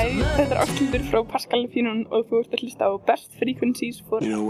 [0.00, 3.98] Hæ, þetta er Ástildur frá Pascal Fínun og þú ert að hlusta á Best Frequencies
[4.00, 4.48] for You know,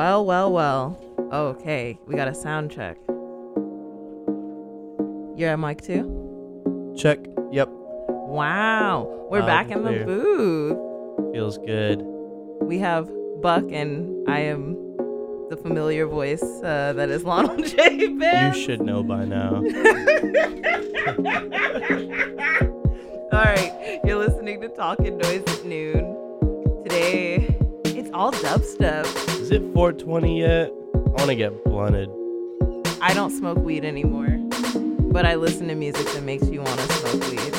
[0.00, 0.98] Well, well, well.
[1.30, 2.96] Okay, we got a sound check.
[5.36, 6.94] You're at mic two?
[6.96, 7.18] Check.
[7.52, 7.68] Yep.
[8.08, 9.26] Wow.
[9.30, 10.06] We're Loud back in the clear.
[10.06, 11.34] booth.
[11.34, 12.00] Feels good.
[12.62, 13.10] We have
[13.42, 14.72] Buck, and I am
[15.50, 17.96] the familiar voice uh, that is Lionel J.
[17.96, 19.56] You should know by now.
[23.32, 26.16] All right, you're listening to Talking Noise at noon.
[26.84, 27.54] Today,
[28.10, 29.04] it's all dubstep.
[29.40, 30.72] Is it 420 yet?
[30.94, 32.10] I want to get blunted.
[33.00, 34.28] I don't smoke weed anymore,
[35.12, 37.52] but I listen to music that makes you want to smoke weed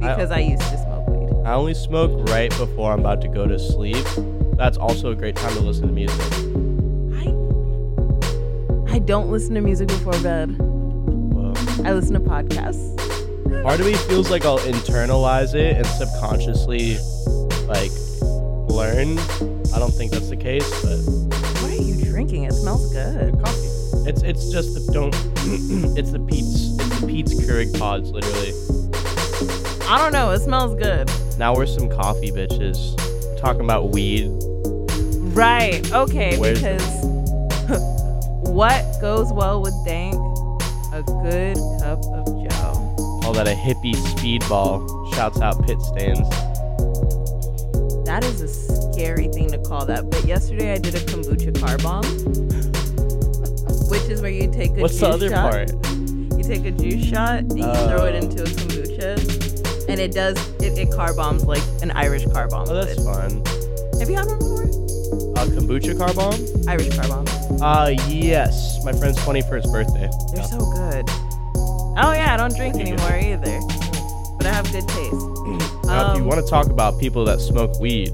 [0.00, 1.44] because I, used to smoke weed.
[1.44, 4.06] I only smoke right before I'm about to go to sleep.
[4.56, 6.20] That's also a great time to listen to music.
[8.88, 10.56] I I don't listen to music before bed.
[10.56, 11.52] Whoa.
[11.84, 12.96] I listen to podcasts.
[13.64, 16.98] Part of me feels like I'll internalize it and subconsciously,
[17.66, 17.90] like,
[18.70, 19.18] learn.
[19.74, 20.98] I don't think that's the case, but
[21.62, 22.44] What are you drinking?
[22.44, 23.34] It smells good.
[23.42, 23.68] coffee.
[24.08, 25.14] It's it's just the don't.
[25.98, 26.76] it's the Pete's.
[26.80, 28.52] It's the Pete's Keurig pods, literally.
[29.88, 30.30] I don't know.
[30.30, 31.10] It smells good.
[31.38, 32.96] Now we're some coffee bitches.
[33.24, 34.28] We're talking about weed.
[35.34, 35.90] Right.
[35.92, 36.38] Okay.
[36.38, 36.82] Where's because
[38.50, 40.14] what goes well with dank?
[40.92, 43.20] A good cup of Joe.
[43.22, 45.14] Call that a hippie speedball.
[45.14, 46.26] Shouts out pit stains.
[48.10, 50.10] That is a scary thing to call that.
[50.10, 52.04] But yesterday I did a kombucha car bomb,
[53.88, 55.50] which is where you take a What's juice the other shot.
[55.52, 55.70] part?
[56.36, 58.26] You take a juice shot and you throw it Oh.
[58.26, 62.66] into a kombucha, and it does it, it car bombs like an Irish car bomb.
[62.68, 63.06] Oh, that's would.
[63.06, 63.42] fun.
[64.00, 64.64] Have you had one before?
[64.64, 66.34] A kombucha car bomb?
[66.68, 67.26] Irish car bomb.
[67.62, 68.84] Uh, yes.
[68.84, 70.10] My friend's 21st birthday.
[70.34, 70.46] They're Yeah.
[70.46, 71.04] so good.
[72.02, 73.60] Oh yeah, I don't drink anymore either,
[74.36, 75.14] but I have good taste.
[75.90, 78.10] Now, if you Um, want to talk about people that smoke weed,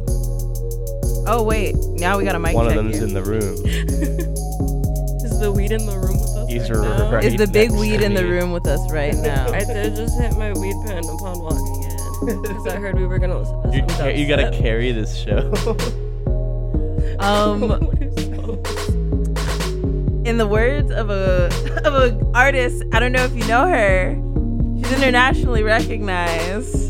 [1.29, 3.05] Oh wait, now we got a mic one of check them's here.
[3.07, 3.57] in the room.
[5.27, 6.49] Is the weed in the room with us?
[6.49, 7.11] He's right now?
[7.13, 9.47] right Is the big weed in the room with us right now?
[9.53, 11.83] I did just hit my weed pen upon walking
[12.31, 14.93] in because I heard we were gonna listen to You, some ca- you gotta carry
[14.93, 15.53] this show.
[17.19, 17.63] Um,
[20.27, 21.47] in the words of a
[21.85, 24.15] of a artist, I don't know if you know her.
[24.77, 26.86] She's internationally recognized,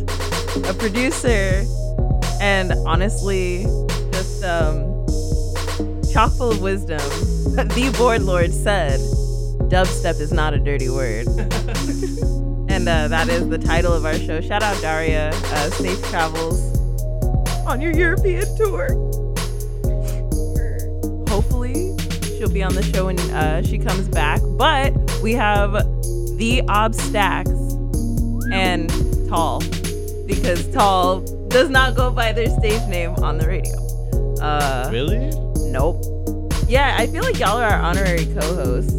[0.64, 1.64] a producer,
[2.40, 3.64] and honestly,
[4.12, 5.06] just um,
[6.12, 6.98] chock full of wisdom.
[7.54, 9.00] the board lord said,
[9.70, 11.26] "Dubstep is not a dirty word."
[12.68, 14.40] And uh, that is the title of our show.
[14.40, 15.30] Shout out Daria.
[15.32, 16.60] Uh, safe travels
[17.66, 18.88] on your European tour.
[21.28, 21.96] Hopefully,
[22.36, 24.42] she'll be on the show when uh, she comes back.
[24.58, 25.72] But we have
[26.36, 27.48] the Obstacks
[28.52, 28.90] and
[29.28, 29.60] Tal
[30.26, 33.74] because Tal does not go by their stage name on the radio.
[34.40, 35.30] Uh, really?
[35.70, 36.02] Nope.
[36.68, 38.92] Yeah, I feel like y'all are our honorary co-hosts.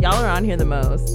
[0.00, 1.08] Y'all are on here the most.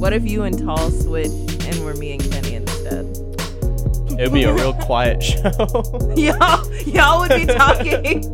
[0.00, 3.06] What if you and Tal switch and we're me and Kenny instead?
[4.18, 5.40] It'd be a real quiet show.
[6.16, 8.24] y'all, y'all would be talking.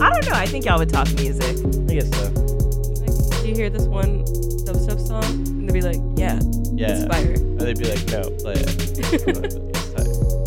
[0.00, 0.32] I don't know.
[0.34, 1.44] I think y'all would talk music.
[1.90, 3.42] I guess so.
[3.42, 4.24] Do you hear this one
[4.64, 5.24] dubstep song?
[5.24, 6.40] And they'd be like, "Yeah,
[6.74, 6.88] Yeah.
[6.96, 8.66] it's fire." And they'd be like, no, play it.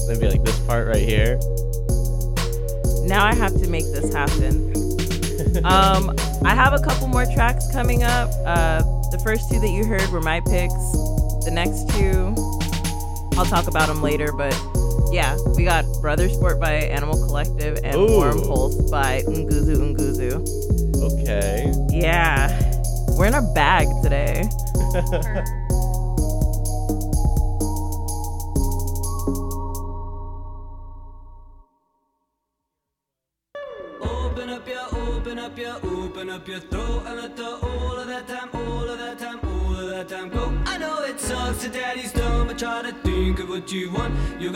[0.05, 1.39] they'd be like, this part right here.
[3.07, 4.73] Now I have to make this happen.
[5.63, 8.29] Um, I have a couple more tracks coming up.
[8.45, 8.81] Uh,
[9.11, 10.73] the first two that you heard were my picks.
[11.45, 12.35] The next two,
[13.39, 14.33] I'll talk about them later.
[14.33, 14.53] But
[15.09, 18.07] yeah, we got Brother Sport by Animal Collective and Ooh.
[18.07, 20.43] Warm Pulse by Nguzunguzu.
[21.21, 21.71] Okay.
[21.89, 22.51] Yeah,
[23.17, 24.49] we're in a bag today.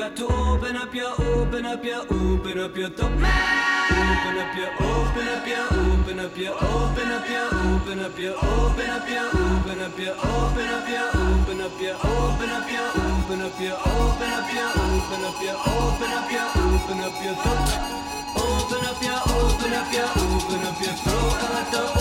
[0.09, 3.11] got to open up your, open up your, open up your throat.
[3.11, 8.35] Open up your, open up your, open up your, open up your, open up your,
[8.35, 12.85] open up your, open up your, open up your, open up your, open up your,
[12.89, 17.35] open up your, open up your, open up your, open up your, open up your
[17.35, 17.99] throat.
[18.35, 21.98] Open up your, open up your, open up your throat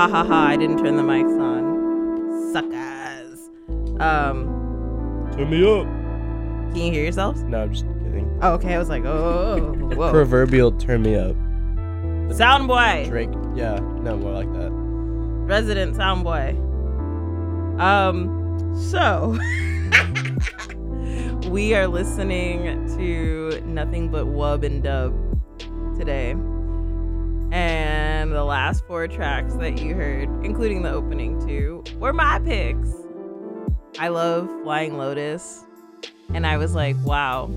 [0.00, 0.46] Ha ha ha!
[0.46, 2.52] I didn't turn the mics on.
[2.54, 3.50] Suckers.
[4.00, 5.84] Um, Turn me up.
[6.72, 7.42] can you hear yourselves?
[7.42, 8.38] No, I'm just kidding.
[8.40, 8.74] Oh, okay.
[8.76, 9.60] I was like, oh,
[9.94, 10.10] whoa.
[10.10, 11.36] Proverbial turn me up.
[12.34, 13.04] Sound boy.
[13.10, 13.28] Drake.
[13.54, 14.70] Yeah, no, more like that.
[14.72, 16.56] resident sound boy.
[17.78, 19.36] Um, so
[21.50, 25.12] we are listening to nothing but Wub and Dub
[25.98, 26.34] today.
[28.30, 32.88] And the last four tracks that you heard, including the opening two, were my picks.
[33.98, 35.64] I love Flying Lotus.
[36.32, 37.50] And I was like, wow,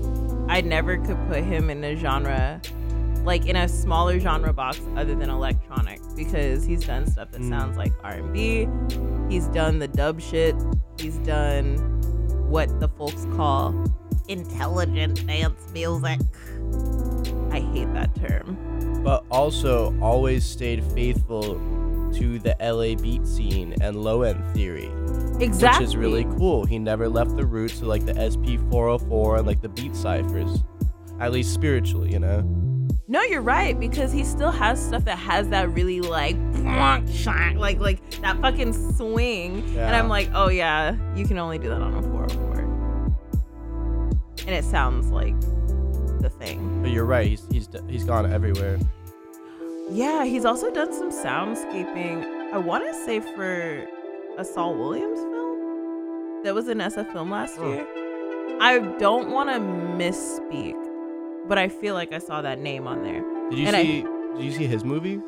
[0.48, 2.60] I never could put him in a genre
[3.22, 7.48] like in a smaller genre box other than electronic because he's done stuff that Mm.
[7.50, 8.66] sounds like R&B.
[9.32, 10.56] He's done the dub shit.
[10.98, 11.76] He's done
[12.50, 13.72] what the folks call
[14.26, 16.18] intelligent dance music.
[17.52, 18.58] I hate that term.
[19.04, 21.60] But also always stayed faithful
[22.14, 24.90] to the LA beat scene and low end theory,
[25.40, 25.84] Exactly.
[25.84, 26.64] which is really cool.
[26.64, 30.62] He never left the roots of like the SP 404 and like the beat ciphers,
[31.20, 32.40] at least spiritually, you know.
[33.06, 36.36] No, you're right because he still has stuff that has that really like
[37.58, 41.82] like like that fucking swing, and I'm like, oh yeah, you can only do that
[41.82, 42.60] on a 404,
[44.46, 45.34] and it sounds like
[46.24, 46.82] the thing.
[46.82, 47.26] But you're right.
[47.26, 48.78] He's he's he's gone everywhere.
[49.90, 52.52] Yeah, he's also done some soundscaping.
[52.52, 53.86] I want to say for
[54.38, 57.68] a Saul Williams film that was an SF film last Oh.
[57.70, 57.86] year.
[58.60, 60.76] I don't want to misspeak,
[61.48, 63.22] but I feel like I saw that name on there.
[63.50, 64.02] Did you And I- see?
[64.36, 65.20] did you see his movie?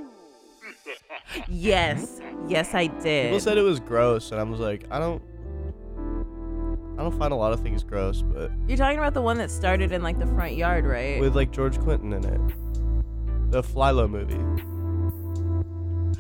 [1.48, 3.26] Yes, yes, I did.
[3.26, 5.20] People said it was gross, and I was like, I don't.
[6.98, 9.50] I don't find a lot of things gross, but You're talking about the one that
[9.50, 11.20] started in like the front yard, right?
[11.20, 14.35] with like George Clinton in it, the Flylo movie.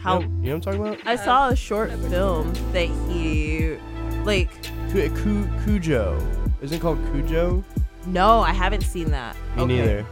[0.00, 1.06] How you know, you know what I'm talking about?
[1.06, 3.76] I saw a short film that he,
[4.24, 4.50] like,
[4.92, 6.18] Cu- Cu- Cujo.
[6.60, 7.64] Isn't it called Cujo?
[8.06, 9.34] no, I haven't seen that.
[9.56, 10.06] Me Okay, neither.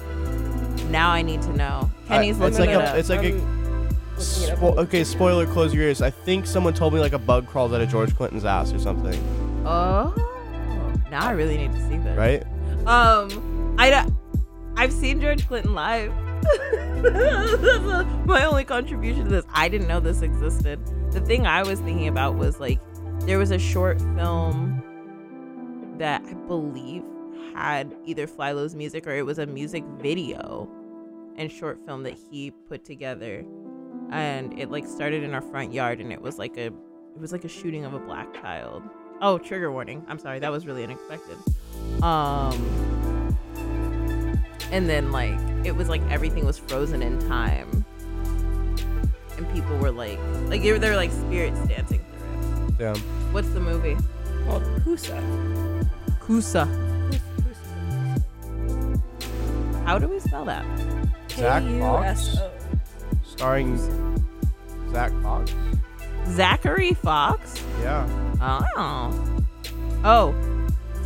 [0.90, 1.90] Now I need to know.
[2.08, 2.96] Kenny's I- it's looking like it a, up.
[2.96, 3.32] it's like a.
[3.32, 5.44] Looking it up Spo- okay, spoiler.
[5.46, 6.00] Close your ears.
[6.02, 8.78] I think someone told me like a bug crawls out of George Clinton's ass or
[8.78, 9.14] something.
[9.66, 10.12] oh,
[11.14, 12.18] now I really need to see this.
[12.18, 12.42] Right?
[12.88, 14.10] Um, I
[14.76, 16.10] I've seen George Clinton live.
[18.26, 19.44] My only contribution to this.
[19.54, 20.80] I didn't know this existed.
[21.12, 22.80] The thing I was thinking about was like
[23.20, 24.82] there was a short film
[25.98, 27.04] that I believe
[27.54, 30.68] had either Flylo's music or it was a music video
[31.36, 33.44] and short film that he put together
[34.10, 37.30] and it like started in our front yard and it was like a it was
[37.30, 38.82] like a shooting of a black child
[39.20, 40.04] oh trigger warning.
[40.08, 40.38] I'm sorry.
[40.38, 41.36] That was really unexpected.
[42.02, 43.36] Um
[44.72, 47.84] and then like it was like everything was frozen in time.
[49.36, 52.80] And people were like like they were, they were like spirits dancing through it.
[52.80, 52.94] Yeah.
[53.32, 53.96] what's the movie?
[54.46, 55.88] Called Kuso.
[56.20, 56.66] Kuso.
[59.84, 60.64] How do we spell that?
[61.30, 62.50] Zach Fox, K-U-S-O.
[63.24, 63.76] starring
[64.92, 65.52] Zach Fox.
[66.28, 68.06] Zachary fox Yeah.
[68.40, 69.46] Oh.
[70.04, 70.34] Oh.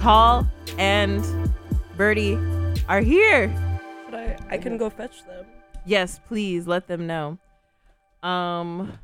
[0.00, 1.52] Tal and
[1.96, 2.38] Birdie
[2.88, 3.48] are here.
[4.04, 4.36] Should I?
[4.48, 5.44] I can go fetch them.
[5.84, 7.38] Yes, please let them know.
[8.22, 8.98] Um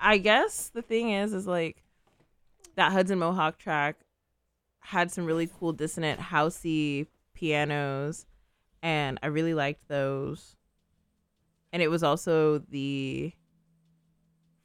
[0.00, 1.82] I guess the thing is is like
[2.74, 3.96] that Hudson Mohawke track
[4.80, 8.26] had some really cool dissonant housey pianos
[8.82, 10.56] and I really liked those.
[11.72, 13.32] And it was also the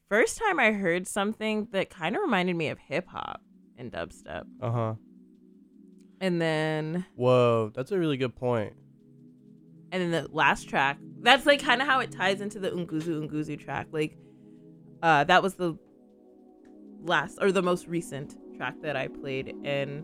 [0.10, 3.42] first time I heard something that kind of reminded me of hip hop
[3.78, 4.44] and dubstep.
[4.62, 4.94] Uh huh.
[6.20, 8.74] And then Whoa, that's a really good point.
[9.92, 13.60] and then the last track that's like kind of how it ties into the Nguzunguzu
[13.60, 14.18] track like
[15.04, 15.78] uh that was the
[17.04, 20.04] last or the most recent track that i played and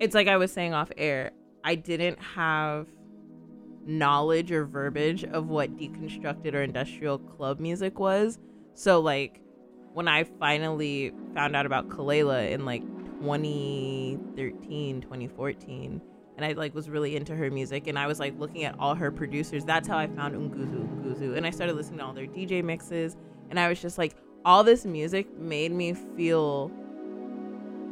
[0.00, 1.30] it's like i was saying off air
[1.64, 2.88] i didn't have
[3.86, 8.38] knowledge or verbiage of what deconstructed or industrial club music was
[8.74, 9.40] so like
[9.94, 12.82] when i finally found out about Kelela in like
[13.20, 16.00] 2013 2014
[16.36, 18.94] and I like was really into her music and I was like looking at all
[18.94, 19.66] her producers.
[19.66, 21.36] That's how I found Nguzunguzu.
[21.36, 23.18] And I started listening to all their DJ mixes
[23.50, 26.70] and I was just like all this music made me feel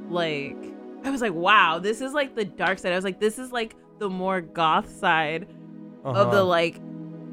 [0.09, 0.57] like
[1.05, 2.93] I was like, wow, this is like the dark side.
[2.93, 5.47] I was like, this is like the more goth side
[6.05, 6.45] of the Uh-huh.
[6.45, 6.81] like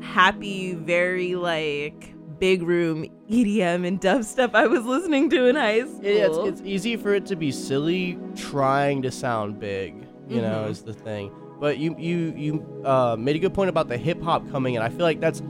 [0.02, 6.00] happy, very like big room EDM and dubstep I was listening to in high school.
[6.04, 9.96] Yeah, it's, it's easy for it to be silly trying to sound big,
[10.30, 10.70] you know, Mhm.
[10.70, 11.32] is the thing.
[11.60, 14.82] But you you you uh, made a good point about the hip hop coming in.
[14.82, 15.42] I feel like that's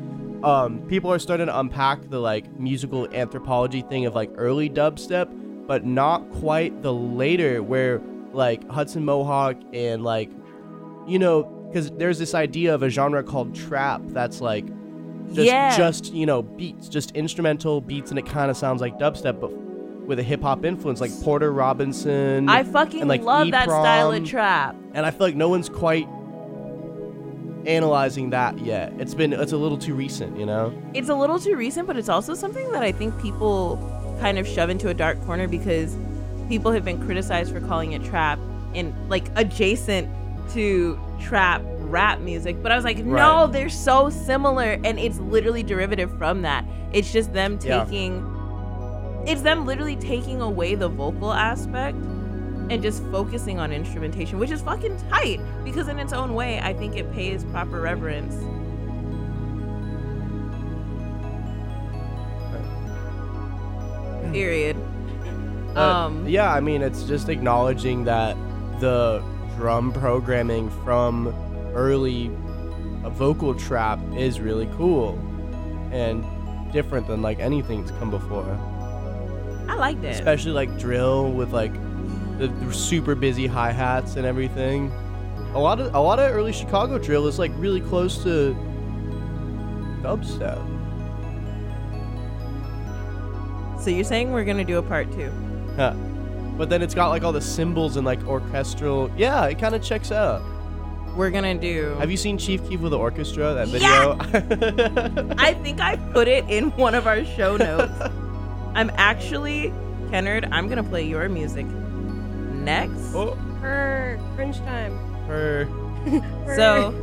[0.43, 5.27] um, people are starting to unpack the like musical anthropology thing of like early dubstep,
[5.67, 8.01] but not quite the later where
[8.33, 10.29] like Hudson Mohawke and like,
[11.07, 14.65] you know, because there's this idea of a genre called trap that's like
[15.33, 15.75] just Yeah.
[15.77, 19.51] just you know beats, just instrumental beats, and it kind of sounds like dubstep, but
[20.07, 22.47] with a hip hop influence, like Porter Robinson.
[22.47, 24.75] I fucking and, like, love that style of trap.
[24.93, 26.07] and I feel like no one's quite
[27.65, 28.93] analyzing that yet.
[28.97, 30.73] It's been it's a little too recent, you know.
[30.93, 33.77] It's a little too recent, but it's also something that I think people
[34.21, 35.97] kind of shove into a dark corner because
[36.47, 38.39] people have been criticized for calling it trap
[38.73, 40.07] and like adjacent
[40.53, 42.61] to trap rap music.
[42.61, 43.51] But I was like, no, Right.
[43.51, 46.65] they're so similar and it's literally derivative from that.
[46.93, 47.83] It's just them Yeah.
[47.83, 48.33] taking
[49.25, 51.97] it's them literally taking away the vocal aspect
[52.69, 56.71] and just focusing on instrumentation, which is fucking tight because in its own way, I
[56.73, 58.35] think it pays proper reverence.
[64.31, 64.75] Period.
[65.73, 68.35] But, Um, yeah, I mean, it's just acknowledging that
[68.79, 69.21] the
[69.57, 71.33] drum programming from
[71.77, 72.31] early
[73.03, 75.17] vocal trap is really cool
[75.91, 76.25] and
[76.73, 78.49] different than like anything that's come before.
[79.69, 80.15] I like that.
[80.15, 81.73] Especially like drill with like
[82.39, 84.91] the, the super busy hi hats and everything.
[85.53, 88.55] A lot of a lot of early Chicago drill is like really close to
[90.01, 90.63] dubstep.
[93.79, 95.31] so you're saying we're gonna do a part two?
[95.75, 95.93] Huh.
[96.57, 99.11] But then it's got like all the cymbals and like orchestral.
[99.15, 100.41] Yeah, it kind of checks out.
[101.17, 101.95] We're gonna do.
[101.99, 103.53] Have you seen Chief Keef with the orchestra?
[103.55, 104.13] That Yeah!
[104.13, 105.33] video.
[105.39, 107.91] I think I put it in one of our show notes.
[108.75, 109.73] I'm actually,
[110.11, 110.47] Kennard.
[110.51, 113.15] I'm gonna play your music next.
[113.15, 114.95] oh, Per cringe time.
[115.25, 115.67] her.
[116.55, 116.93] So,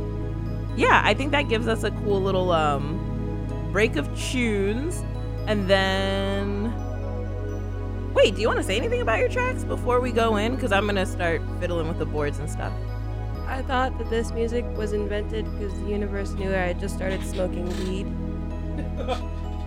[0.77, 5.03] yeah, I think that gives us a cool little um break of tunes,
[5.47, 6.73] and then.
[8.13, 10.55] Wait, do you want to say anything about your tracks before we go in?
[10.55, 12.71] Because I'm gonna start fiddling with the boards and stuff.
[13.47, 17.23] I thought that this music was invented because the universe knew I had just started
[17.23, 18.05] smoking weed.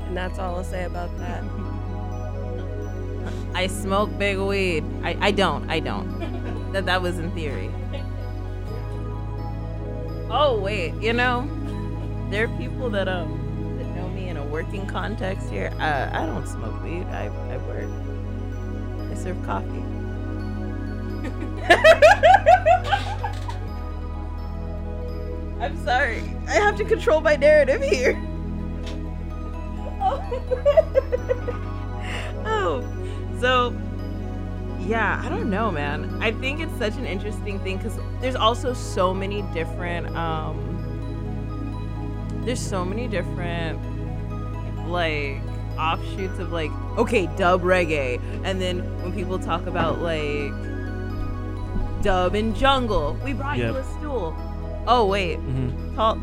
[0.09, 1.45] and that's all I'll say about that.
[3.55, 4.85] I smoke big weed.
[5.03, 5.71] I, I don't.
[5.71, 6.73] I don't.
[6.73, 7.71] that that was in theory.
[10.31, 11.49] Oh wait, you know,
[12.31, 15.73] there are people that um that know me in a working context here.
[15.79, 17.05] Uh, I don't smoke weed.
[17.05, 17.89] I I work.
[19.11, 19.85] I serve coffee.
[25.61, 26.23] I'm sorry.
[26.47, 28.17] I have to control my narrative here.
[32.47, 32.85] oh,
[33.41, 33.77] so
[34.81, 36.23] yeah, I don't know, man.
[36.23, 40.65] I think it's such an interesting thing because there's also so many different, um,
[42.45, 43.79] there's so many different,
[44.89, 45.43] like,
[45.79, 48.21] offshoots of like, okay, dub reggae.
[48.45, 50.53] And then when people talk about like
[52.03, 54.37] dub and jungle, we brought you a stool.
[54.87, 55.37] Oh, wait.
[55.37, 56.17] hmm Tal,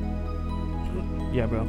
[1.33, 1.65] Yeah, bro.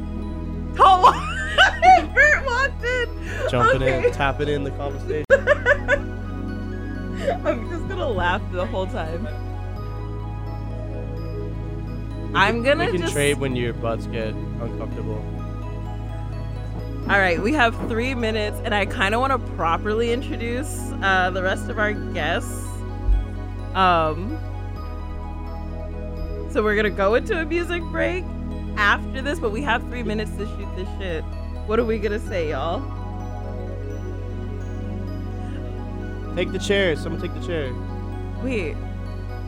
[0.75, 1.03] Tal.
[2.13, 3.09] Bert walked in.
[3.49, 4.07] Jumping Okay.
[4.07, 5.25] in, tapping in the conversation.
[7.45, 9.27] I'm just gonna laugh the whole time.
[12.35, 13.13] I'm gonna we can just.
[13.13, 15.23] trade when your butts get uncomfortable.
[17.09, 21.29] All right, we have three minutes, and I kind of want to properly introduce uh,
[21.33, 22.65] the rest of our guests.
[23.73, 24.37] Um,
[26.57, 28.25] so we're gonna go into a music break
[28.77, 31.23] after this, but we have three minutes to shoot this shit.
[31.67, 32.81] What are we gonna say, y'all?
[36.35, 36.95] Take the chair.
[36.95, 37.71] Someone take the chair.
[38.41, 38.75] Wait,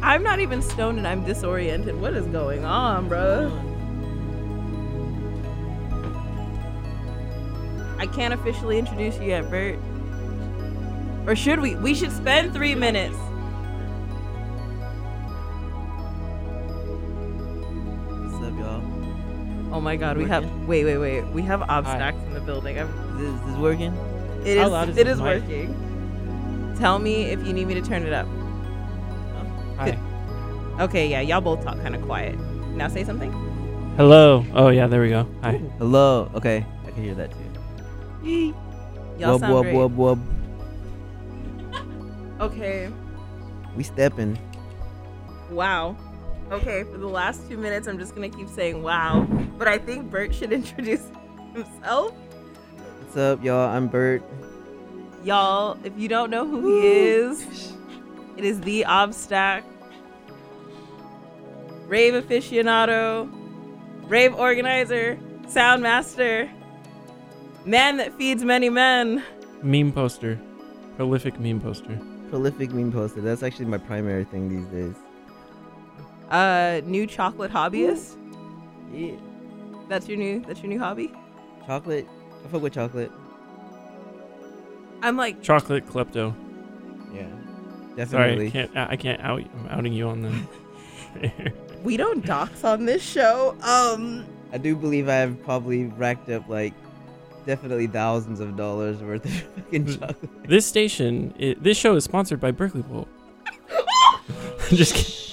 [0.04, 2.00] I'm not even stoned and I'm disoriented.
[2.00, 3.48] What is going on, bro?
[7.98, 9.80] I can't officially introduce you yet, Bert.
[11.26, 11.74] Or should we?
[11.74, 13.18] We should spend three minutes.
[19.80, 20.44] Oh my god, we have.
[20.68, 21.22] Wait, wait, wait.
[21.28, 22.78] We have obstacles in the building.
[22.78, 23.94] I'm, Is this, this working?
[24.44, 24.72] it How is.
[24.74, 25.42] loud is it this is mic?
[25.42, 26.76] working.
[26.78, 28.28] Tell me if you need me to turn it up.
[29.78, 29.98] Hi.
[30.82, 32.38] Okay, yeah, y'all both talk kind of quiet.
[32.76, 33.32] Now say something.
[33.96, 34.44] Hello.
[34.54, 35.26] Oh yeah, there we go.
[35.44, 35.62] Hi.
[35.78, 36.30] Hello.
[36.36, 37.38] Okay, I can hear that too.
[39.18, 39.76] Y'all wub sound wub great.
[39.76, 40.20] wub wub.
[42.42, 42.90] Okay.
[43.78, 44.38] We stepping.
[45.50, 45.96] Wow.
[46.52, 49.28] Okay, for the last two minutes, I'm just gonna keep saying wow.
[49.58, 51.06] But I think Bert should introduce
[51.54, 52.12] himself.
[53.02, 53.70] What's up, y'all?
[53.70, 54.24] I'm Bert.
[55.24, 57.74] Y'all, if you don't know who he is,
[58.38, 59.64] it is the Obstack,
[61.88, 63.30] rave aficionado,
[64.08, 66.48] rave organizer, Sound master.
[67.66, 69.24] Man that feeds many men.
[69.64, 70.40] Meme poster.
[70.96, 72.00] Prolific meme poster.
[72.30, 73.20] Prolific meme poster.
[73.22, 74.96] That's actually my primary thing these days.
[76.30, 78.16] Uh new chocolate hobbyist.
[78.94, 79.16] Yeah.
[79.88, 81.12] That's your new that's your new hobby?
[81.66, 82.08] Chocolate.
[82.46, 83.12] I fuck with chocolate.
[85.02, 86.34] I'm like Chocolate klepto.
[87.14, 87.26] Yeah.
[88.06, 88.48] Sorry, Definitely.
[88.48, 88.78] I can't.
[88.78, 89.40] I can't out.
[89.42, 91.54] I'm outing you on the.
[91.84, 93.56] we don't dox on this show.
[93.62, 96.74] Um I do believe I've probably racked up like
[97.46, 99.32] definitely thousands of dollars worth of
[99.64, 100.48] fucking chocolate.
[100.48, 101.34] this station.
[101.40, 103.08] It, this show is sponsored by Berkeley Bowl.
[104.70, 105.29] Just kidding.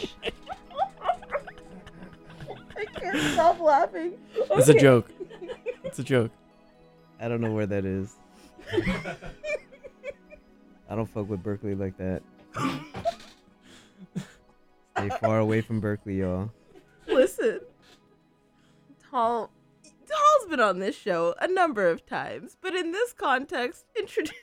[3.32, 4.14] Stop laughing.
[4.34, 5.10] It's a joke.
[5.84, 6.30] It's a joke.
[7.20, 8.14] I don't know where that is.
[10.88, 12.22] I don't fuck with Berkeley like that.
[14.96, 16.50] Stay far away from Berkeley, y'all.
[17.06, 17.60] Listen.
[19.10, 19.50] Tal
[20.06, 24.34] Tal's been on this show a number of times, but in this context, introduce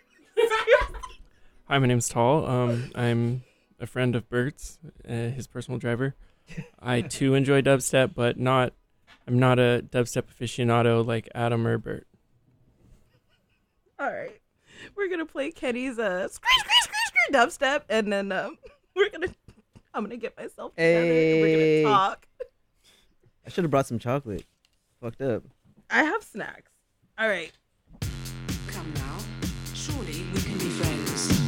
[1.68, 2.46] Hi, my name's Tal.
[2.46, 3.44] Um, I'm
[3.80, 6.16] a friend of Bert's, uh, his personal driver.
[6.79, 8.73] I too enjoy dubstep, but not.
[9.27, 12.06] I'm not a dubstep aficionado like Adam or Bert.
[13.99, 14.39] All right.
[14.95, 18.58] We're gonna play Kenny's uh scree scree scree scree dubstep and then um
[18.95, 19.27] we're gonna
[19.93, 22.27] I'm gonna get myself together and we're gonna talk.
[23.45, 24.45] I should have brought some chocolate.
[25.01, 25.43] Fucked up.
[25.89, 26.71] I have snacks.
[27.17, 27.51] All right.
[28.67, 29.17] Come now.
[29.73, 31.39] Surely we can be friends.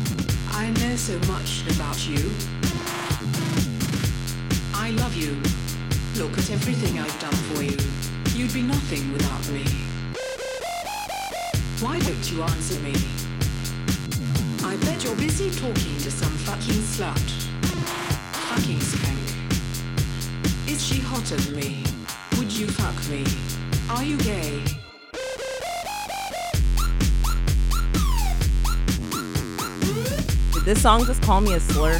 [0.52, 2.65] I know so much about you.
[4.78, 5.32] I love you.
[6.22, 7.78] Look at everything I've done for you.
[8.36, 9.64] You'd be nothing without me.
[11.80, 12.94] Why don't you answer me?
[14.64, 17.18] I bet you're busy talking to some fucking slut.
[18.50, 19.26] Fucking skank.
[20.70, 21.84] Is she hotter than me?
[22.38, 23.26] Would you fuck me?
[23.90, 24.62] Are you gay?
[30.54, 32.00] Did this song just call me a slur?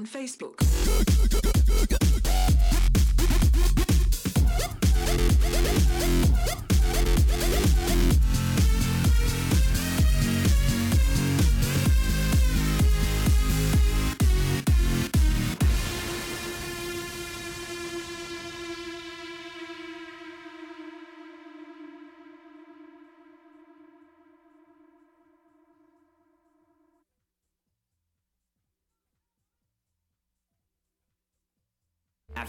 [0.00, 1.59] On Facebook.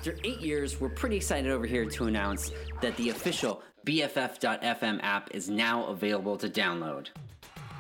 [0.01, 5.29] After eight years, we're pretty excited over here to announce that the official BFF.FM app
[5.29, 7.09] is now available to download.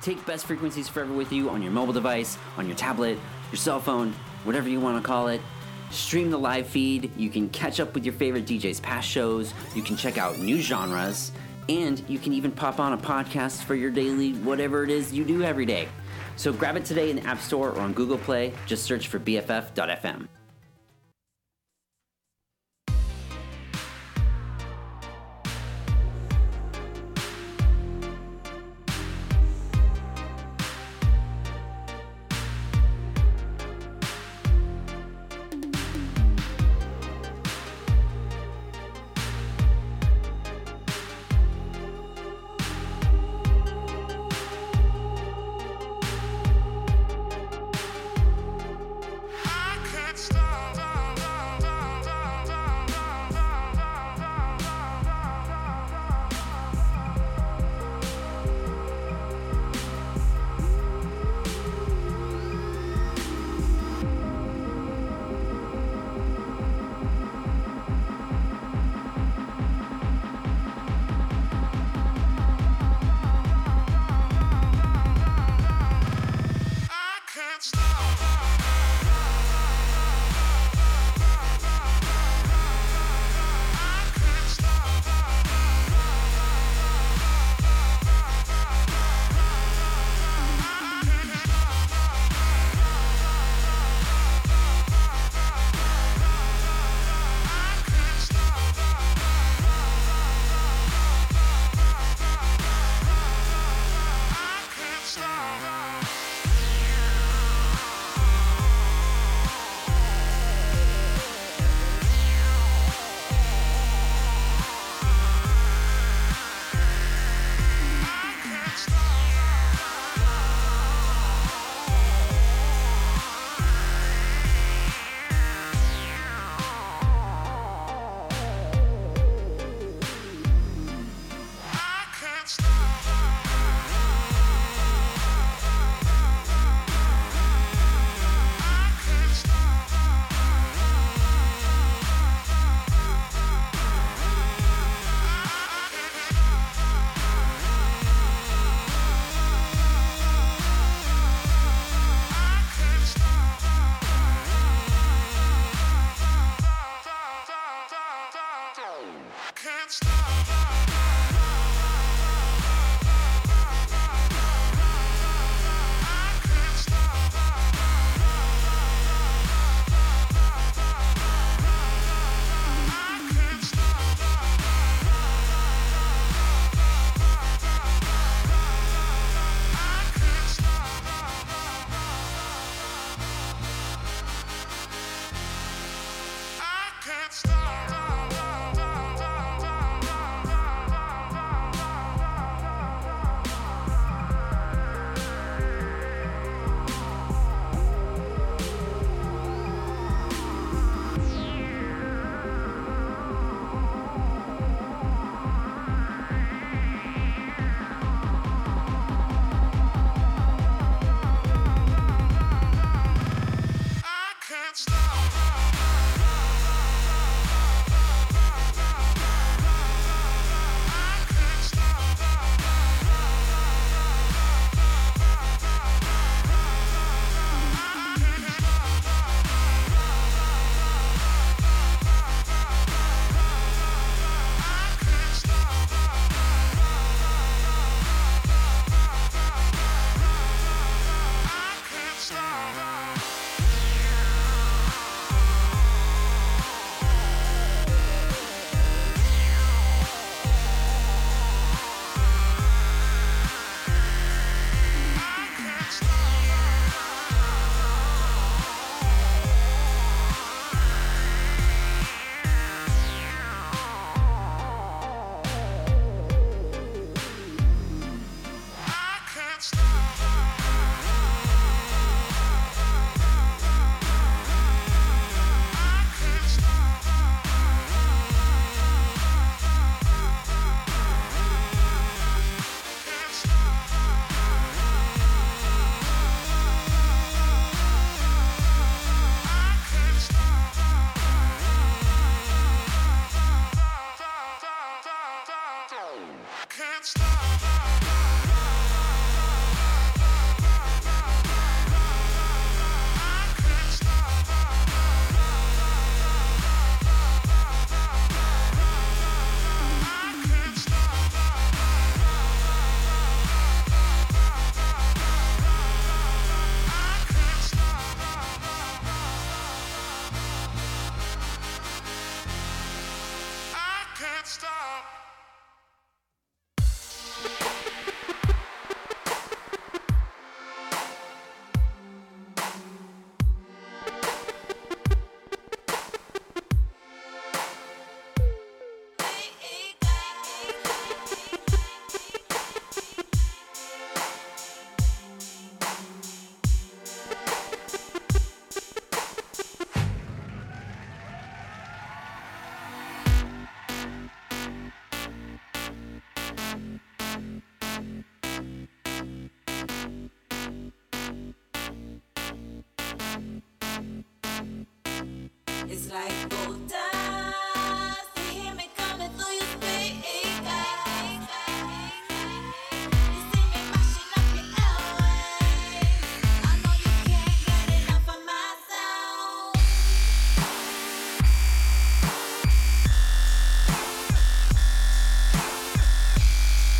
[0.03, 3.17] Take Best Frequencies Forever with you on your mobile device, on your tablet,
[3.51, 4.13] your cell phone,
[4.43, 5.41] whatever you want to call it.
[5.89, 9.81] Stream the live feed, you can catch up with your favorite DJs' past shows, you
[9.81, 11.31] can check out new genres,
[11.69, 15.25] and you can even pop on a podcast for your daily whatever it is you
[15.25, 15.87] do every day.
[16.35, 18.53] So grab it today in the App Store or on Google Play.
[18.67, 20.27] Just search for BFF.FM.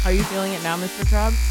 [0.04, 1.06] Are you feeling it now, Mr.
[1.06, 1.51] Krabs?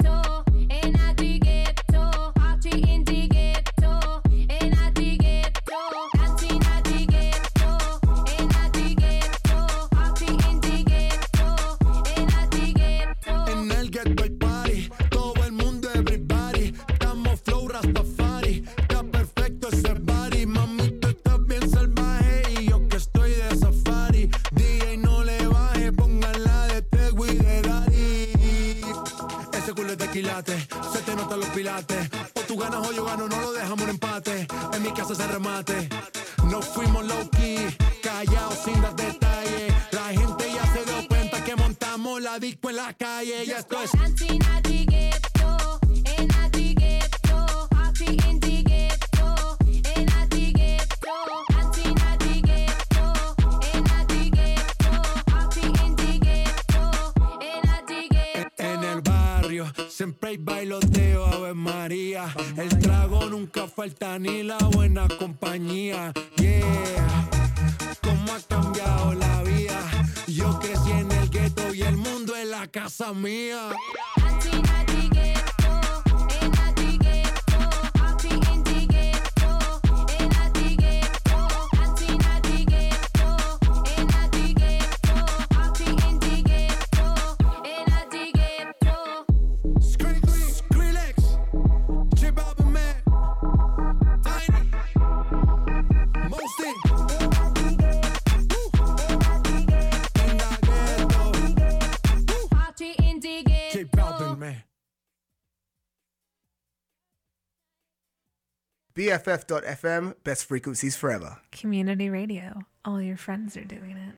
[109.11, 111.39] BFF.FM, best frequencies forever.
[111.51, 112.61] Community radio.
[112.85, 114.15] All your friends are doing it.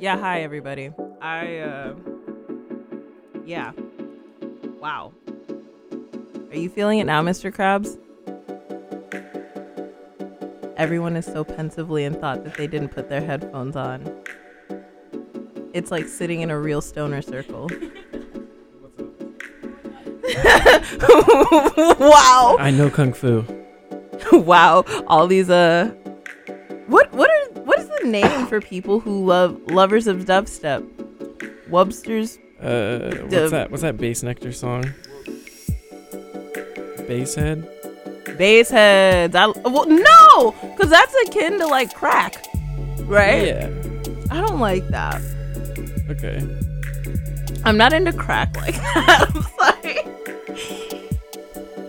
[0.00, 0.90] Yeah, hi everybody.
[1.22, 1.94] I uh
[3.46, 3.70] yeah.
[4.80, 5.12] Wow.
[6.50, 7.54] Are you feeling it now, Mr.
[7.54, 7.96] Krabs?
[10.76, 14.12] Everyone is so pensively in thought that they didn't put their headphones on.
[15.72, 17.70] It's like sitting in a real stoner circle.
[21.98, 22.56] wow.
[22.58, 23.44] I know kung fu.
[24.32, 24.84] wow.
[25.06, 25.86] All these uh
[26.86, 30.84] what what are what is the name for people who love lovers of dubstep?
[31.68, 33.30] Webster's Uh, Dub.
[33.30, 33.70] what's that?
[33.70, 34.84] What's that Bassnectar song?
[37.08, 37.64] Basshead.
[38.36, 39.34] bass heads.
[39.34, 42.44] I well no, because that's akin to like crack,
[43.04, 43.46] right?
[43.46, 43.70] Yeah.
[44.30, 45.20] I don't like that.
[46.10, 46.40] Okay.
[47.64, 49.30] I'm not into crack like that.
[49.34, 49.98] I'm sorry.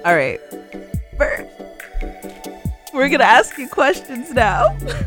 [0.05, 0.39] All right,
[1.17, 1.47] Bert.
[2.93, 4.76] We're gonna ask you questions now.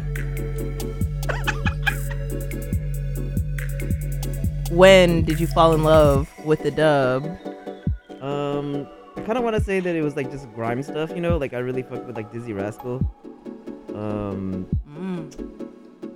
[4.70, 7.24] when did you fall in love with the dub?
[8.22, 8.86] Um,
[9.16, 11.36] I kind of want to say that it was like just grime stuff, you know.
[11.36, 13.00] Like I really fucked with like Dizzee Rascal.
[13.94, 14.66] Um,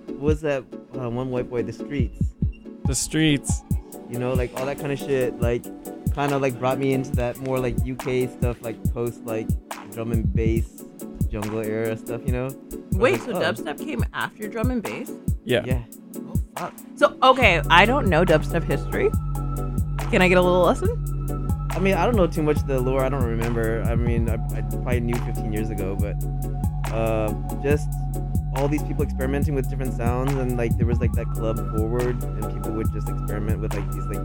[0.07, 0.65] what was that
[0.99, 2.19] uh, one white boy, The Streets?
[2.87, 3.63] The Streets.
[4.09, 5.41] You know, like all that kind of shit.
[5.41, 5.65] Like,
[6.15, 9.49] kind of like brought me into that more like UK stuff, like post like
[9.91, 10.85] drum and bass,
[11.29, 12.23] jungle era stuff.
[12.27, 12.47] You know.
[12.47, 13.41] I Wait, like, so oh.
[13.41, 15.11] dubstep came after drum and bass?
[15.45, 15.63] Yeah.
[15.65, 15.83] Yeah.
[16.57, 16.75] Fuck.
[16.97, 19.11] So okay, I don't know dubstep history.
[20.11, 21.17] Can I get a little lesson?
[21.71, 23.05] I mean, I don't know too much of the lore.
[23.05, 23.83] I don't remember.
[23.83, 26.17] I mean, I, I probably knew 15 years ago, but
[26.91, 27.91] uh, just
[28.57, 32.23] all these people experimenting with different sounds, and like there was like that club forward,
[32.23, 34.23] and people would just experiment with like these like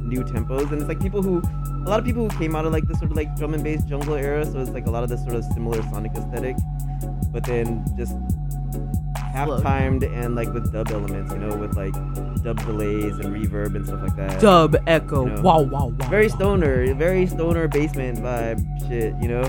[0.00, 1.42] new tempos, and it's like people who,
[1.84, 3.64] a lot of people who came out of like this sort of like drum and
[3.64, 6.56] bass jungle era, so it's like a lot of this sort of similar sonic aesthetic,
[7.32, 8.14] but then just
[9.32, 11.94] half timed and like with dub elements, you know, with like
[12.42, 14.40] dub delays and reverb and stuff like that.
[14.40, 15.26] Dub echo.
[15.26, 15.42] you know.
[15.42, 16.08] Wow, wow, wow.
[16.08, 19.42] Very stoner, very stoner basement vibe shit, you know.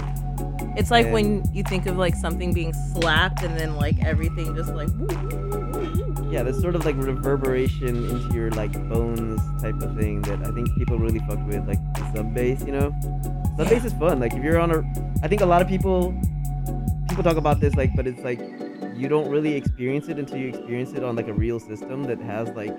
[0.76, 4.55] It's like And- when you think of like something being slapped and then like everything
[4.55, 4.89] just like
[6.32, 10.51] yeah, this sort of like reverberation into your like bones type of thing that I
[10.51, 12.91] think people really fuck with, like the sub bass, you know.
[13.55, 14.19] Sub bass is fun.
[14.19, 14.80] Like if you're on a,
[15.21, 16.11] I think a lot of people,
[17.07, 18.39] people talk about this like, but it's like
[18.95, 22.19] you don't really experience it until you experience it on like a real system that
[22.19, 22.76] has like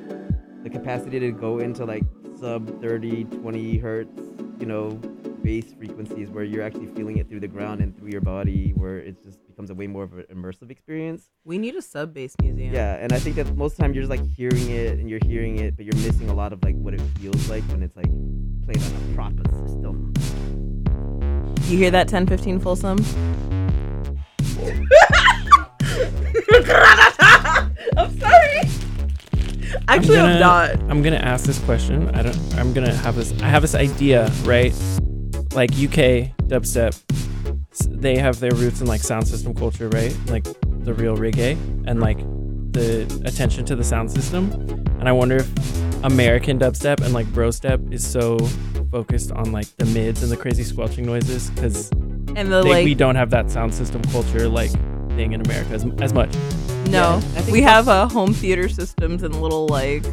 [0.65, 2.03] the capacity to go into like
[2.41, 4.21] sub 30, 20 hertz,
[4.59, 5.01] you know,
[5.45, 8.99] bass frequencies where you're actually feeling it through the ground and through your body, where
[8.99, 11.29] it just becomes a way more of an immersive experience.
[11.45, 12.73] We need a sub bass museum.
[12.73, 15.09] Yeah, and I think that most of the time you're just like hearing it and
[15.09, 17.83] you're hearing it, but you're missing a lot of like what it feels like when
[17.83, 18.11] it's like
[18.65, 20.15] played on a proper system.
[21.69, 22.99] You hear that 1015 Folsom?
[27.97, 28.61] I'm sorry.
[29.89, 30.71] Actually, I'm, gonna, not.
[30.91, 32.09] I'm gonna ask this question.
[32.15, 32.55] I don't.
[32.55, 33.33] I'm gonna have this.
[33.43, 34.73] I have this idea, right?
[35.55, 37.01] Like UK dubstep,
[37.89, 40.17] they have their roots in like sound system culture, right?
[40.27, 40.45] Like
[40.85, 42.19] the real reggae and like
[42.73, 44.51] the attention to the sound system.
[44.99, 48.39] And I wonder if American dubstep and like bro step is so
[48.91, 51.91] focused on like the mids and the crazy squelching noises because
[52.37, 54.71] And the, like- we don't have that sound system culture like
[55.11, 56.35] thing in America as, as much.
[56.91, 60.05] No, we have uh, home theater systems and little like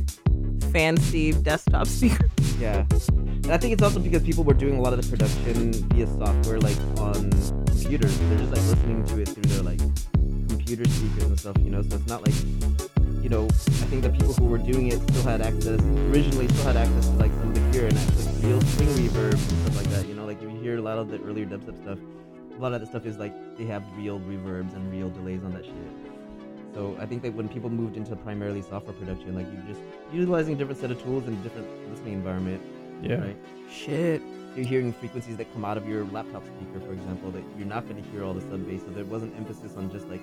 [0.71, 2.29] fancy desktop speakers.
[2.59, 2.85] Yeah.
[3.09, 6.07] And I think it's also because people were doing a lot of the production via
[6.07, 7.29] software, like on
[7.65, 8.17] computers.
[8.19, 9.79] They're just like listening to it through their like
[10.47, 11.81] computer speakers and stuff, you know.
[11.81, 12.35] So it's not like,
[13.23, 16.65] you know, I think the people who were doing it still had access, originally still
[16.65, 19.77] had access to like some of the gear and actually real string reverb and stuff
[19.77, 20.07] like that.
[20.07, 21.99] You know, like if you hear a lot of the earlier dubstep stuff,
[22.55, 25.51] a lot of the stuff is like they have real reverbs and real delays on
[25.53, 25.90] that shit.
[26.73, 29.81] So I think that when people moved into primarily software production, like you're just
[30.13, 32.61] utilizing a different set of tools and a different listening environment.
[33.01, 33.15] Yeah.
[33.15, 33.37] Right.
[33.69, 34.21] Shit.
[34.55, 37.87] You're hearing frequencies that come out of your laptop speaker, for example, that you're not
[37.87, 38.81] going to hear all the sub bass.
[38.81, 40.21] So there wasn't emphasis on just like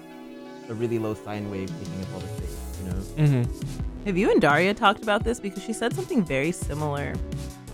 [0.69, 2.57] a really low sine wave taking up all the space.
[2.81, 3.43] You know.
[3.45, 4.07] Mm-hmm.
[4.07, 5.41] Have you and Daria talked about this?
[5.41, 7.15] Because she said something very similar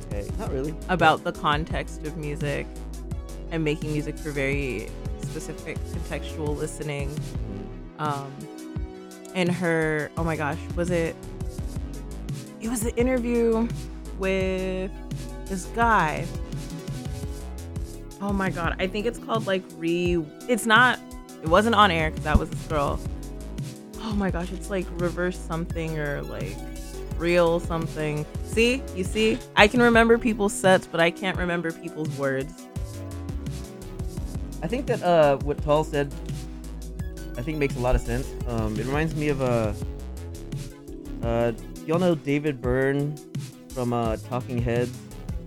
[0.06, 0.28] Okay.
[0.38, 0.74] Not really.
[0.88, 2.66] about the context of music
[3.50, 4.88] and making music for very
[5.22, 7.16] specific contextual listening.
[7.98, 8.32] Um,
[9.34, 11.14] and her, oh my gosh, was it?
[12.60, 13.68] It was the interview
[14.18, 14.90] with
[15.46, 16.26] this guy.
[18.22, 20.24] Oh my god, I think it's called like re.
[20.48, 20.98] It's not.
[21.42, 22.98] It wasn't on air because that was this girl.
[24.00, 26.56] Oh my gosh, it's like reverse something or like
[27.18, 28.24] real something.
[28.44, 32.66] See, you see, I can remember people's sets, but I can't remember people's words.
[34.62, 36.14] I think that uh, what Tal said,
[37.36, 38.28] I think makes a lot of sense.
[38.46, 39.74] Um, it reminds me of a.
[41.22, 41.52] Uh, uh,
[41.86, 43.16] y'all know David Byrne
[43.70, 44.96] from uh, Talking Heads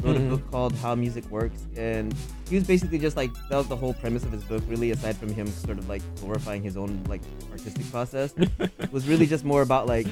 [0.03, 0.27] wrote Mhm.
[0.27, 2.13] a book called How Music Works, and
[2.49, 4.63] he was basically just like that was the whole premise of his book.
[4.67, 7.21] Really, aside from him sort of like glorifying his own like
[7.51, 8.33] artistic process,
[8.91, 10.07] was really just more about like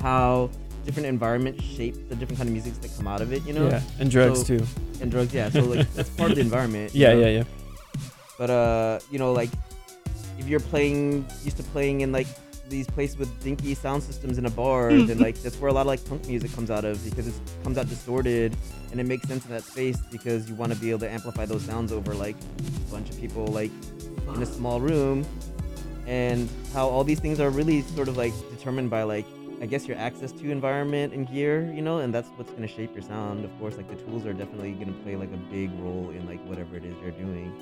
[0.00, 0.50] how
[0.84, 3.44] different environments shape the different kind of musics that come out of it.
[3.46, 4.66] You know, Yeah, and drugs So- too.
[5.00, 5.50] And drugs, yeah.
[5.50, 6.90] So like that's part of the environment.
[6.94, 7.20] Yeah, know?
[7.20, 7.44] yeah, yeah.
[8.38, 9.50] But uh, you know, like
[10.38, 12.26] if you're playing used to playing in like
[12.68, 15.06] these places with dinky sound systems in a bar, hmm.
[15.06, 17.34] then like that's where a lot of like punk music comes out of because it
[17.62, 18.56] comes out distorted
[18.90, 21.44] and it makes sense in that space because you want to be able to amplify
[21.46, 23.70] those sounds over like a bunch of people like
[24.34, 25.24] in a small room
[26.06, 29.26] and how all these things are really sort of like determined by like
[29.60, 32.94] I guess your access to environment and gear, you know, and that's what's gonna shape
[32.94, 33.42] your sound.
[33.42, 36.44] Of course, like the tools are definitely gonna play like a big role in like
[36.46, 37.54] whatever it is you're doing.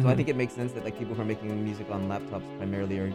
[0.00, 2.44] So I think it makes sense that like people who are making music on laptops
[2.56, 3.12] primarily are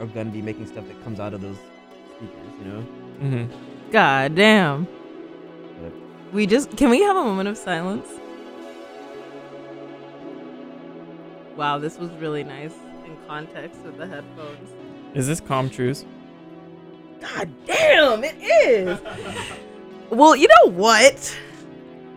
[0.00, 1.56] are gonna be making stuff that comes out of those
[2.16, 2.80] speakers, you know.
[3.20, 3.90] Mm-hmm.
[3.92, 4.86] God damn.
[5.80, 5.92] But
[6.32, 8.08] We just can we have a moment of silence?
[11.56, 14.70] Wow, this was really nice in context of the headphones.
[15.14, 16.04] Is this calm truce?
[17.20, 18.98] God damn, it is.
[20.10, 21.38] well, you know what,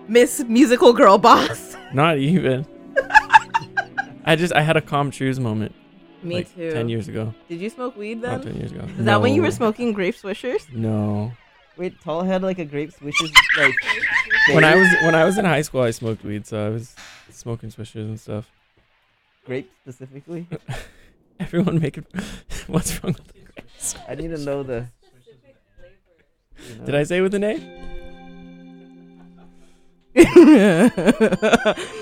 [0.07, 1.75] Miss Musical Girl Boss.
[1.93, 2.65] Not even.
[4.25, 5.73] I just I had a calm truce moment.
[6.23, 6.71] Me like, too.
[6.71, 7.33] Ten years ago.
[7.49, 8.31] Did you smoke weed then?
[8.31, 8.85] Not ten years ago.
[8.97, 10.71] Is that when you were smoking grape swishers?
[10.71, 11.31] No.
[11.75, 13.73] Wait, Tal had like a grape swishers like
[14.53, 16.95] When I was when I was in high school, I smoked weed, so I was
[17.29, 18.49] smoking swishers and stuff.
[19.45, 20.47] grape specifically.
[21.39, 22.05] Everyone make it.
[22.67, 23.95] What's wrong with the grapes?
[24.07, 24.87] I need to know the.
[26.69, 26.85] you know.
[26.85, 27.57] Did I say with an A?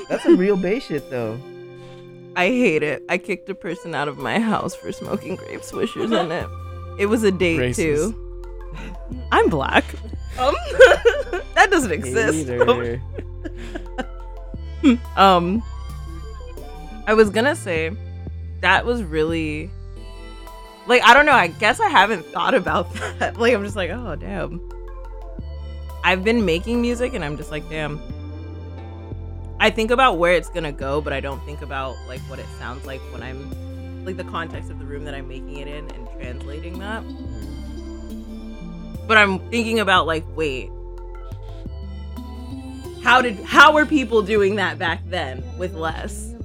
[0.09, 1.39] That's some real bass shit though.
[2.36, 3.03] I hate it.
[3.09, 6.47] I kicked a person out of my house for smoking grape swishers in it.
[6.99, 7.75] It was a date Racist.
[7.75, 8.15] too.
[9.32, 9.84] I'm black.
[10.39, 10.55] Um,
[11.55, 12.47] that doesn't exist.
[15.15, 15.61] Um,
[17.05, 17.91] I was gonna say
[18.61, 19.69] that was really
[20.88, 21.34] like I don't know.
[21.34, 23.38] I guess I haven't thought about that.
[23.38, 24.59] Like I'm just like, oh damn.
[26.03, 28.01] I've been making music and I'm just like, damn.
[29.62, 32.47] I think about where it's gonna go, but I don't think about like what it
[32.59, 35.89] sounds like when I'm like the context of the room that I'm making it in
[35.91, 37.03] and translating that.
[39.07, 40.70] But I'm thinking about like, wait,
[43.03, 46.36] How did how were people doing that back then with less?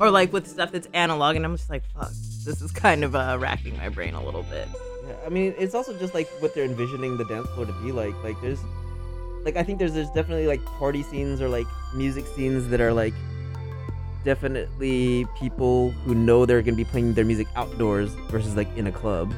[0.00, 2.10] Or like with stuff that's analog, and I'm just like, fuck,
[2.44, 4.68] this is kind of uh, racking my brain a little bit.
[5.06, 7.90] Yeah, I mean, it's also just like what they're envisioning the dance floor to be
[7.90, 8.14] like.
[8.22, 8.60] Like, there's,
[9.44, 12.92] like, I think there's there's definitely like party scenes or like music scenes that are
[12.92, 13.14] like
[14.24, 18.92] definitely people who know they're gonna be playing their music outdoors versus like in a
[18.92, 19.34] club,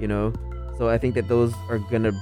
[0.00, 0.32] you know.
[0.78, 2.12] So I think that those are gonna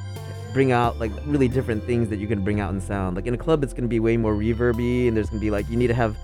[0.53, 3.16] bring out like really different things that you can bring out in sound.
[3.16, 5.68] Like in a club, it's gonna be way more reverby, and there's gonna be like
[5.70, 6.16] you need to have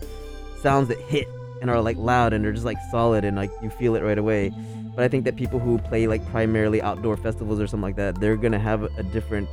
[0.61, 1.27] sounds that hit
[1.63, 4.19] and are like loud and they're just like solid and like you feel it right
[4.19, 4.53] away.
[4.95, 8.21] But I think that people who play like primarily outdoor festivals or something like that,
[8.21, 9.49] they're gonna have a different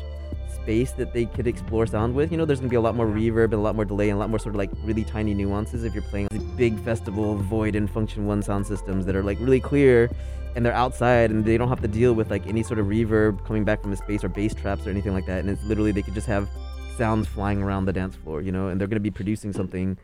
[0.67, 2.29] space that they could explore sound with.
[2.29, 4.17] You know, there's gonna be a lot more reverb and a lot more delay and
[4.17, 7.35] a lot more sort of like really tiny nuances if you're playing these big festival
[7.37, 10.09] void and Funktion-One sound systems that are like really clear
[10.57, 13.45] and they're outside and they don't have to deal with like any sort of reverb
[13.45, 15.39] coming back from a space or bass traps or anything like that.
[15.39, 16.49] And it's literally they could just have
[16.97, 19.97] sounds flying around the dance floor, you know, and they're gonna be producing something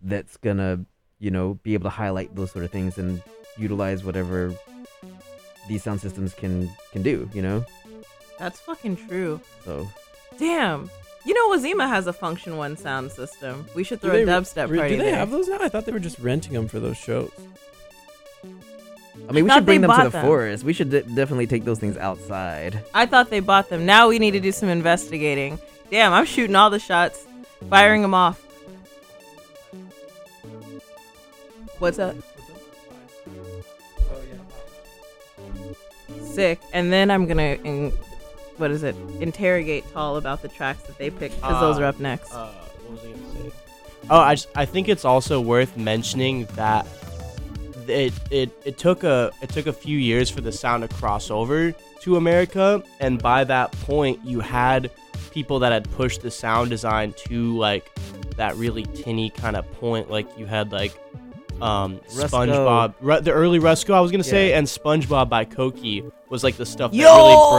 [0.00, 0.86] that's gonna,
[1.18, 3.22] you know, be able to highlight those sort of things and
[3.58, 4.54] utilize whatever
[5.68, 7.62] these sound systems can can do, you know.
[8.38, 9.40] That's fucking true.
[9.64, 9.88] So
[10.38, 10.90] Damn.
[11.24, 13.66] You know, Wazima has a Funktion-One sound system.
[13.74, 15.16] We should throw a dubstep re- party Do they there.
[15.18, 15.58] have those now?
[15.60, 17.32] I thought they were just renting them for those shows.
[19.28, 20.24] I mean, we should bring them to the them.
[20.24, 20.64] forest.
[20.64, 22.82] We should de- definitely take those things outside.
[22.94, 23.84] I thought they bought them.
[23.84, 25.58] Now we need to do some investigating.
[25.90, 27.26] Damn, I'm shooting all the shots,
[27.68, 28.40] firing them off.
[31.78, 32.16] What's up?
[36.22, 36.60] Sick.
[36.72, 37.92] And then I'm gonna, in,
[38.58, 38.94] what is it?
[39.20, 42.32] Interrogate Tal about the tracks that they picked because those Uh, are up next.
[42.32, 42.50] uh,
[42.86, 43.52] what was I gonna say?
[44.10, 46.86] Oh, I just, I think it's also worth mentioning that
[47.88, 51.30] it, it it took a it took a few years for the sound to cross
[51.30, 54.90] over to America, and by that point, you had
[55.30, 57.90] people that had pushed the sound design to like
[58.36, 60.10] that really tinny kind of point.
[60.10, 60.92] Like you had like
[61.60, 66.44] um SpongeBob, Ru- the early Rusko, I was gonna say, and SpongeBob by Koki was
[66.44, 67.14] like the stuff that Yo!
[67.16, 67.50] really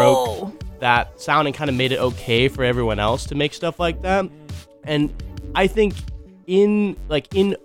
[0.50, 3.80] broke that sound and kind of made it okay for everyone else to make stuff
[3.80, 4.30] like that.
[4.84, 5.14] And
[5.56, 5.96] I think
[6.48, 7.56] in like in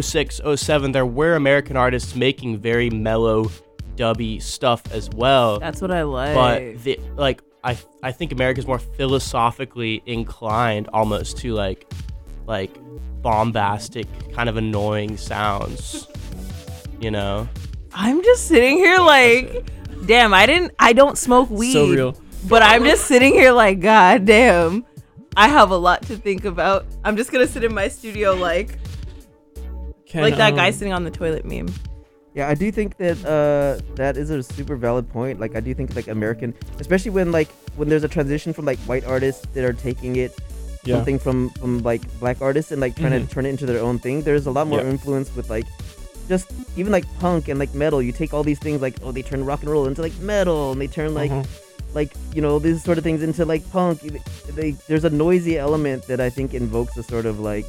[0.00, 3.50] 06, 07, there were American artists making very mellow,
[3.96, 5.58] dubby stuff as well.
[5.58, 6.34] That's what I like.
[6.34, 11.90] But the, like I I think America's more philosophically inclined almost to like
[12.46, 12.70] like
[13.22, 16.06] bombastic, kind of annoying sounds.
[17.00, 17.48] You know?
[17.92, 19.66] I'm just sitting here like,
[20.06, 21.72] damn, I didn't, I don't smoke weed.
[21.72, 22.16] So real.
[22.46, 24.84] But I'm just sitting here like, god damn,
[25.36, 26.86] I have a lot to think about.
[27.04, 28.78] I'm just gonna sit in my studio like,
[30.06, 31.68] Can, like that guy um, sitting on the toilet meme.
[32.34, 35.40] Yeah, I do think that uh, that is a super valid point.
[35.40, 38.78] Like, I do think like American, especially when like when there's a transition from like
[38.80, 40.32] white artists that are taking it
[40.84, 40.96] Yeah.
[40.96, 43.28] something from from like black artists and like trying Mhm.
[43.28, 44.22] to turn it into their own thing.
[44.22, 44.88] There's a lot more Yeah.
[44.90, 45.66] influence with like
[46.28, 48.00] just even like punk and like metal.
[48.00, 50.70] You take all these things like oh they turn rock and roll into like metal
[50.72, 51.46] and they turn like Mhm.
[51.94, 54.00] Like you know these sort of things into like punk.
[54.54, 57.66] They, there's a noisy element that I think invokes a sort of like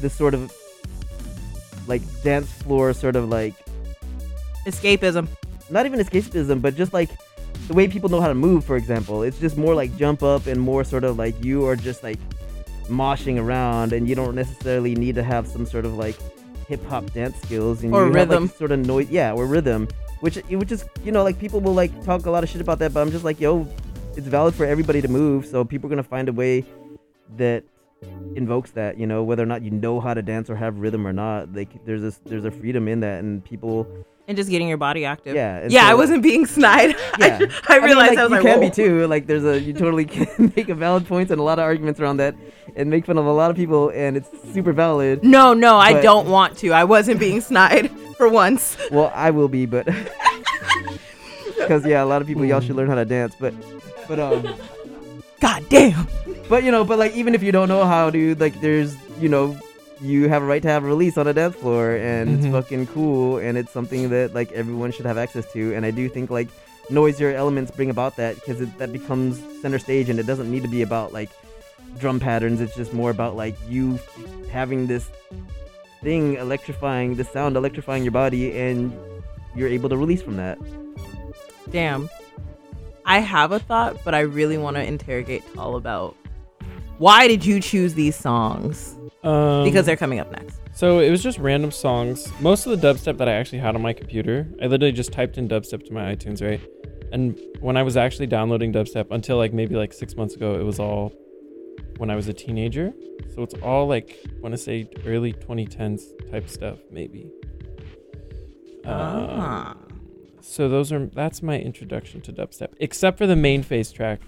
[0.00, 0.52] this sort of
[1.86, 3.54] like dance floor sort of like
[4.66, 5.28] Escapism.
[5.70, 7.08] not even escapism, but just like
[7.68, 9.22] the way people know how to move, for example.
[9.22, 12.18] It's just more like jump up and more sort of like you are just like
[12.88, 16.16] moshing around and you don't necessarily need to have some sort of like
[16.68, 18.48] hip hop dance skills and Or you have, like, rhythm.
[18.48, 19.88] sort of noise yeah, or rhythm.
[20.26, 22.80] Which which is you know, like people will like talk a lot of shit about
[22.80, 23.64] that, but I'm just like, yo,
[24.16, 26.64] it's valid for everybody to move, so people are gonna find a way
[27.36, 27.62] that
[28.34, 31.06] invokes that, you know, whether or not you know how to dance or have rhythm
[31.06, 31.54] or not.
[31.54, 33.86] Like there's this there's a freedom in that and people
[34.28, 35.36] And just getting your body active.
[35.36, 36.96] Yeah, Yeah, so- I wasn't being snide.
[37.18, 38.68] yeah, I, realized mean, I was you like, can whoa.
[38.68, 39.06] be too.
[39.06, 42.00] Like, there's a you totally can make a valid points and a lot of arguments
[42.00, 42.34] around that,
[42.74, 45.22] and make fun of a lot of people, and it's super valid.
[45.22, 46.72] No, no, I don't want to.
[46.72, 48.76] I wasn't being snide for once.
[48.90, 49.86] Well, I will be, but
[51.56, 53.54] because yeah, a lot of people y'all should learn how to dance, but
[54.08, 54.54] but um,
[55.40, 56.08] God damn.
[56.48, 59.28] but you know, but like even if you don't know how to, like there's you
[59.28, 59.56] know.
[60.00, 62.52] You have a right to have a release on a dance floor, and it's Mhm.
[62.52, 65.74] fucking cool, and it's something that like everyone should have access to.
[65.74, 66.48] And I do think like
[66.90, 70.68] noisier elements bring about that because that becomes center stage, and it doesn't need to
[70.68, 71.30] be about like
[71.98, 72.60] drum patterns.
[72.60, 73.98] It's just more about like you
[74.50, 75.08] having this
[76.02, 78.92] thing electrifying, the sound electrifying your body, and
[79.54, 80.58] you're able to release from that.
[81.70, 82.10] Damn.
[83.06, 86.14] I have a thought, but I really want to interrogate all about
[86.98, 88.95] why did you choose these songs?
[89.26, 90.60] Um, because they're coming up next.
[90.72, 92.32] So it was just random songs.
[92.40, 95.36] Most of the dubstep that I actually had on my computer, I literally just typed
[95.36, 96.60] in dubstep to my iTunes, right?
[97.10, 100.62] And when I was actually downloading dubstep until like maybe like six months ago, it
[100.62, 101.12] was all
[101.96, 102.92] when I was a teenager.
[103.34, 107.28] So it's all like I want to say early 2010s type stuff, maybe.
[108.84, 109.70] Ah.
[109.72, 109.78] Um,
[110.40, 114.20] so those are that's my introduction to dubstep, except for the Main Phase track.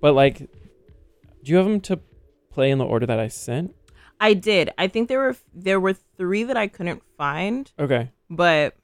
[0.00, 2.00] But like, do you have them to
[2.54, 3.74] play in the order that I sent?
[4.20, 4.70] I did.
[4.78, 7.70] I think there were there were three that I couldn't find.
[7.78, 8.10] Okay.
[8.30, 8.76] But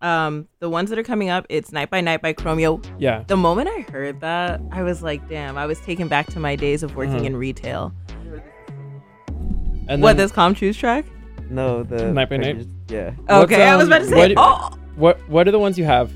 [0.00, 2.84] um the ones that are coming up, it's Night by Night by Chromeo.
[2.98, 3.22] Yeah.
[3.26, 6.56] The moment I heard that, I was like, damn, I was taken back to my
[6.56, 7.26] days of working Mhm.
[7.26, 7.92] in retail.
[9.88, 11.04] And what then- this Com Truise track?
[11.50, 12.66] No, the Night by Night.
[12.88, 13.12] Yeah.
[13.28, 14.78] Okay, I was about to say, What, oh.
[14.96, 16.10] what what are the ones you have?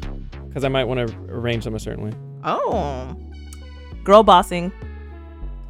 [0.48, 2.12] Because I might want to arrange them a certain way.
[2.44, 3.14] Oh.
[4.04, 4.72] Girl Bossing.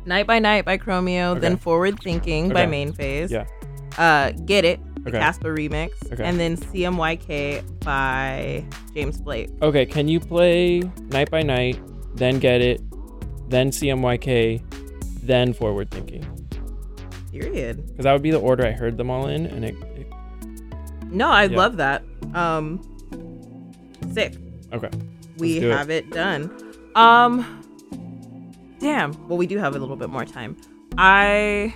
[0.06, 3.30] Night by Night by Chromeo, then Forward Thinking by Main Phase.
[3.30, 3.44] Yeah.
[3.98, 5.18] Uh Get It, the Okay.
[5.18, 5.90] Caspa remix.
[6.12, 6.24] Okay.
[6.24, 9.50] And then CMYK by James Blake.
[9.62, 10.80] Okay, can you play
[11.10, 11.78] Night by Night,
[12.14, 12.80] then Get It,
[13.50, 14.62] then CMYK,
[15.22, 16.24] then Forward Thinking?
[17.32, 17.84] Period.
[17.88, 19.74] Because that would be the order I heard them all in, and it.
[19.96, 20.06] it
[21.10, 21.56] No, I Yeah.
[21.56, 22.02] love that.
[22.34, 22.80] Um
[24.12, 24.34] sick.
[24.72, 24.90] okay.
[25.38, 26.10] we have it.
[26.10, 26.50] done.
[26.94, 27.62] Um,
[28.78, 29.28] damn.
[29.28, 30.56] Well, we do have a little bit more time.
[30.98, 31.74] I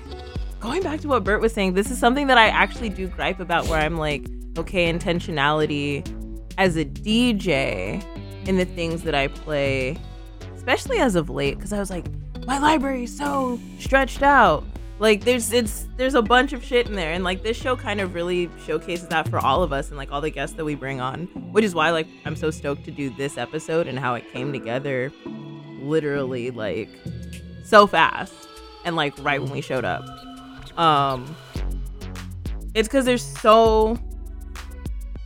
[0.60, 1.74] going back to what Bert was saying.
[1.74, 4.26] This is something that I actually do gripe about, where I'm like,
[4.58, 6.06] okay, intentionality
[6.58, 8.04] as a DJ
[8.46, 9.96] in the things that I play,
[10.54, 12.06] especially as of late, because I was like,
[12.46, 14.64] my library is so stretched out.
[14.98, 18.02] Like there's it's there's a bunch of shit in there, and like this show kind
[18.02, 20.74] of really showcases that for all of us, and like all the guests that we
[20.74, 21.22] bring on,
[21.52, 24.52] which is why like I'm so stoked to do this episode and how it came
[24.52, 25.10] together,
[25.82, 26.88] literally like
[27.64, 28.34] so fast,
[28.84, 30.04] and like right when we showed up.
[30.78, 31.34] Um,
[32.74, 33.98] it's because there's so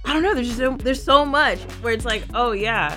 [0.04, 0.34] I don't know.
[0.34, 2.96] There's just so, there's so much where it's like, oh yeah,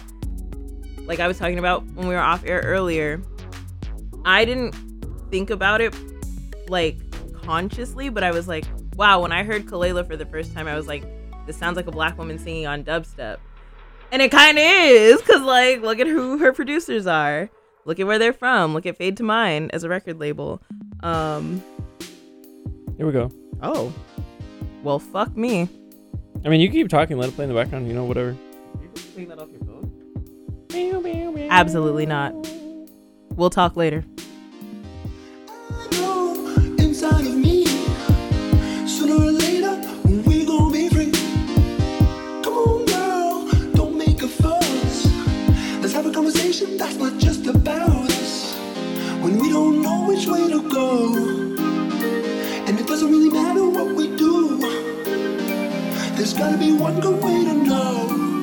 [1.05, 3.21] like I was talking about when we were off air earlier.
[4.25, 4.75] I didn't
[5.31, 5.95] think about it
[6.69, 6.99] like
[7.33, 9.21] consciously, but I was like, wow.
[9.21, 11.03] When I heard Kelela for the first time, I was like,
[11.45, 13.37] this sounds like a black woman singing on dubstep,
[14.11, 17.49] and it kind of is, cause like, look at who her producers are.
[17.85, 18.73] Look at where they're from.
[18.73, 20.61] Look at Fade to Mind as a record label.
[21.01, 21.63] Um,
[22.97, 23.31] Here we go.
[23.61, 23.93] oh,
[24.83, 25.69] well, fuck me.
[26.45, 28.35] I mean, you keep talking, let it play in the background, you know, whatever.
[29.13, 29.77] Clean that off your phone.
[31.49, 32.33] Absolutely not.
[33.35, 34.03] We'll talk later.
[36.97, 37.65] inside of me.
[38.87, 39.46] Sooner or later,
[46.65, 48.55] that's not just about us.
[49.21, 51.13] When we don't know which way to go,
[52.65, 54.57] and it doesn't really matter what we do.
[56.15, 58.36] There's gotta be one good way to know.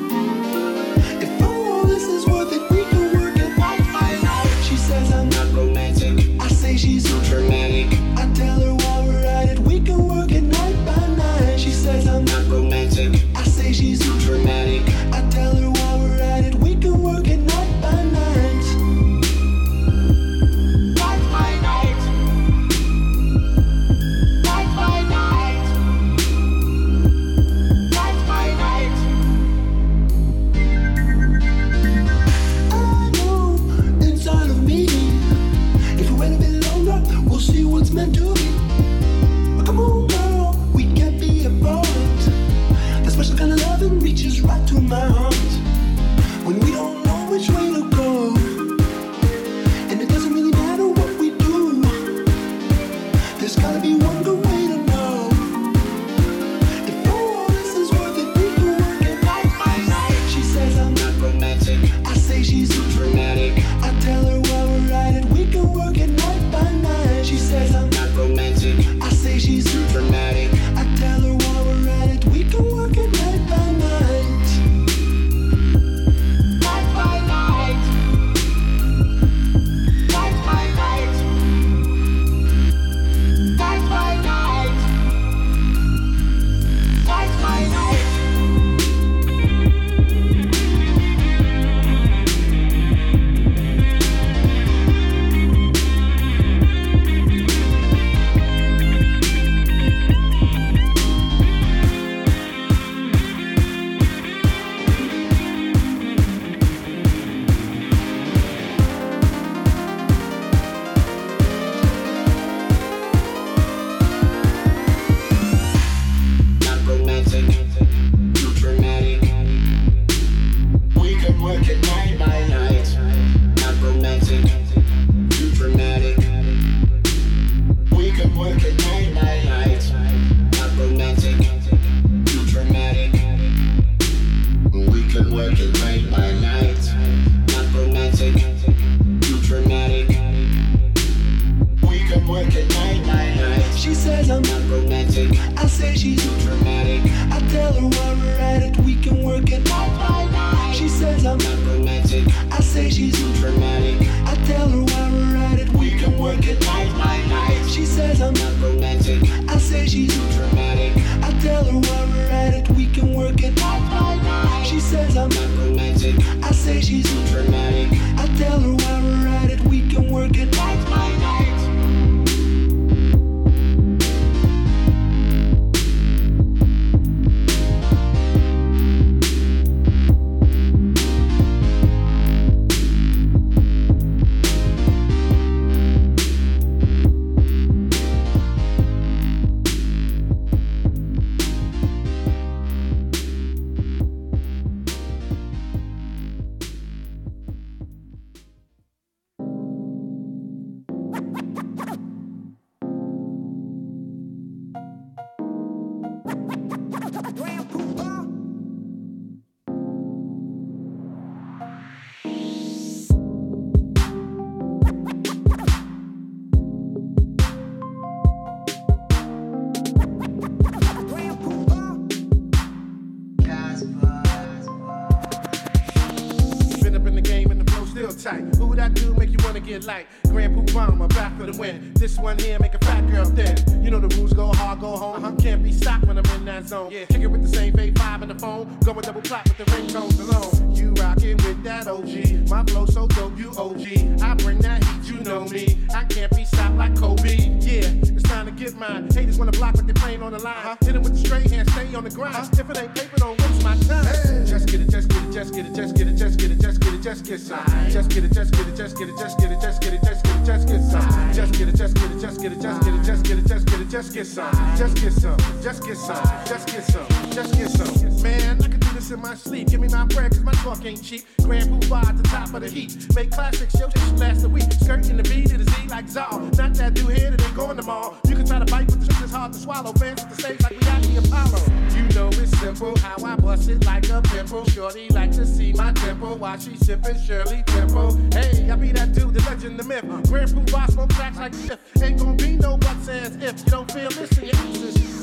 [250.18, 250.76] Block what they playing on the line.
[250.84, 252.58] Hit 'em with the straight hand, stay on the grind.
[252.58, 254.46] If it ain't paper, don't waste my time.
[254.46, 256.60] Just get it, just get it, just get it, just get it, just get it,
[256.60, 257.90] just get it, just get some.
[257.90, 260.02] Just get it, just get it, just get it, just get it, just get it,
[260.04, 261.32] just get it, just get some.
[261.34, 263.46] Just get it, just get it, just get it, just get it, just get it,
[263.46, 264.76] just get it, just get some.
[264.76, 268.22] Just get some, just get some, just get some, just get some.
[268.22, 268.73] Man, I could do
[269.04, 269.68] this in my sleep.
[269.68, 271.24] Give me my bread, cause my talk ain't cheap.
[271.42, 273.06] Grand Puba at the top of the heat.
[273.14, 274.70] Make classics, yo, just last a week.
[274.82, 276.40] Skirting the beat to the Z like Zal.
[276.56, 278.16] Not that dude here that ain't going mall.
[278.26, 279.92] You can try to bite, but the truth is hard to swallow.
[279.92, 281.60] Fans at the stage like we at the Apollo.
[281.96, 284.64] You know it's simple how I bust it like a pimple.
[284.66, 288.16] Shorty like to see my tempo while she sipping Shirley Temple.
[288.32, 290.04] Hey, I be that dude, the legend, the myth.
[290.28, 291.78] Grand Puba smoke tracks like this.
[292.02, 295.13] Ain't gonna be no buts ands if you don't feel this in your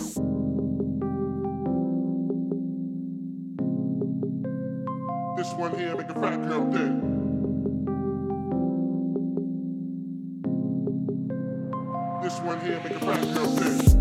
[5.62, 7.02] one here make a fat girl dead.
[12.24, 14.01] This one here make a fat girl dead.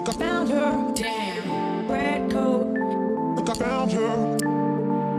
[0.00, 0.92] Look, I found her.
[0.94, 1.86] Damn.
[1.86, 2.66] Red coat.
[3.36, 4.38] Look, I found her.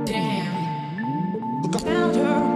[0.06, 1.62] Damn.
[1.62, 2.51] Look, I found her.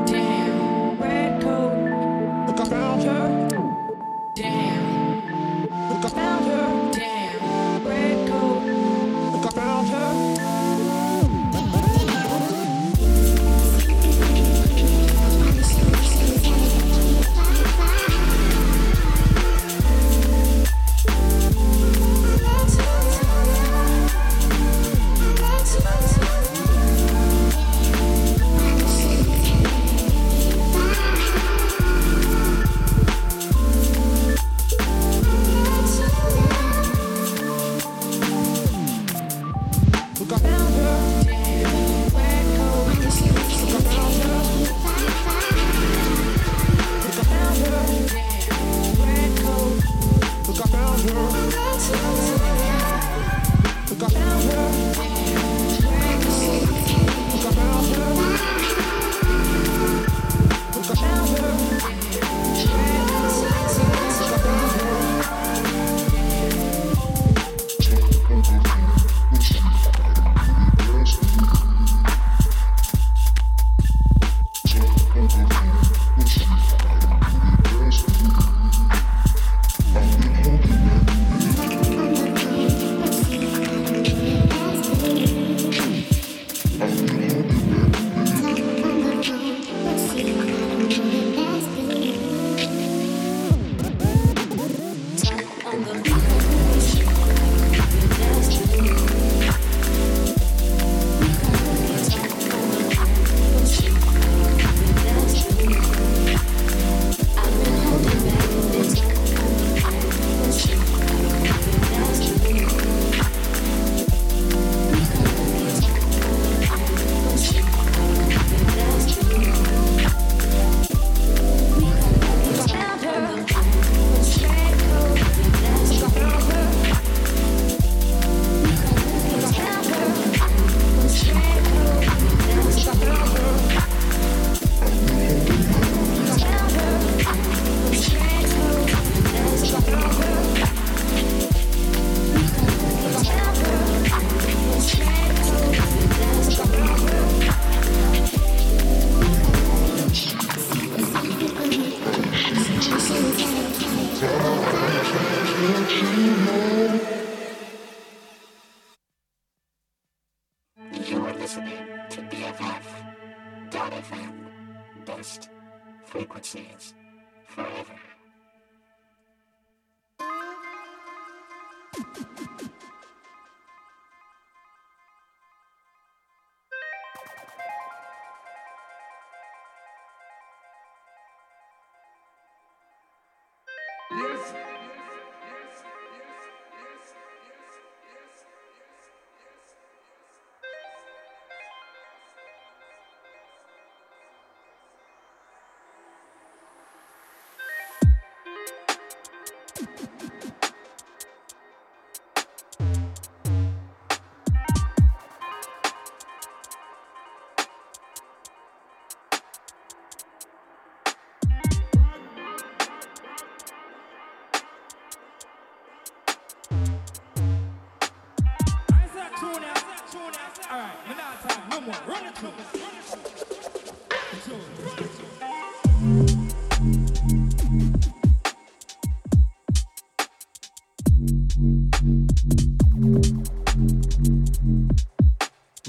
[220.67, 221.69] Alright, we're not time.
[221.69, 221.95] No more.
[222.07, 222.94] Run it to us.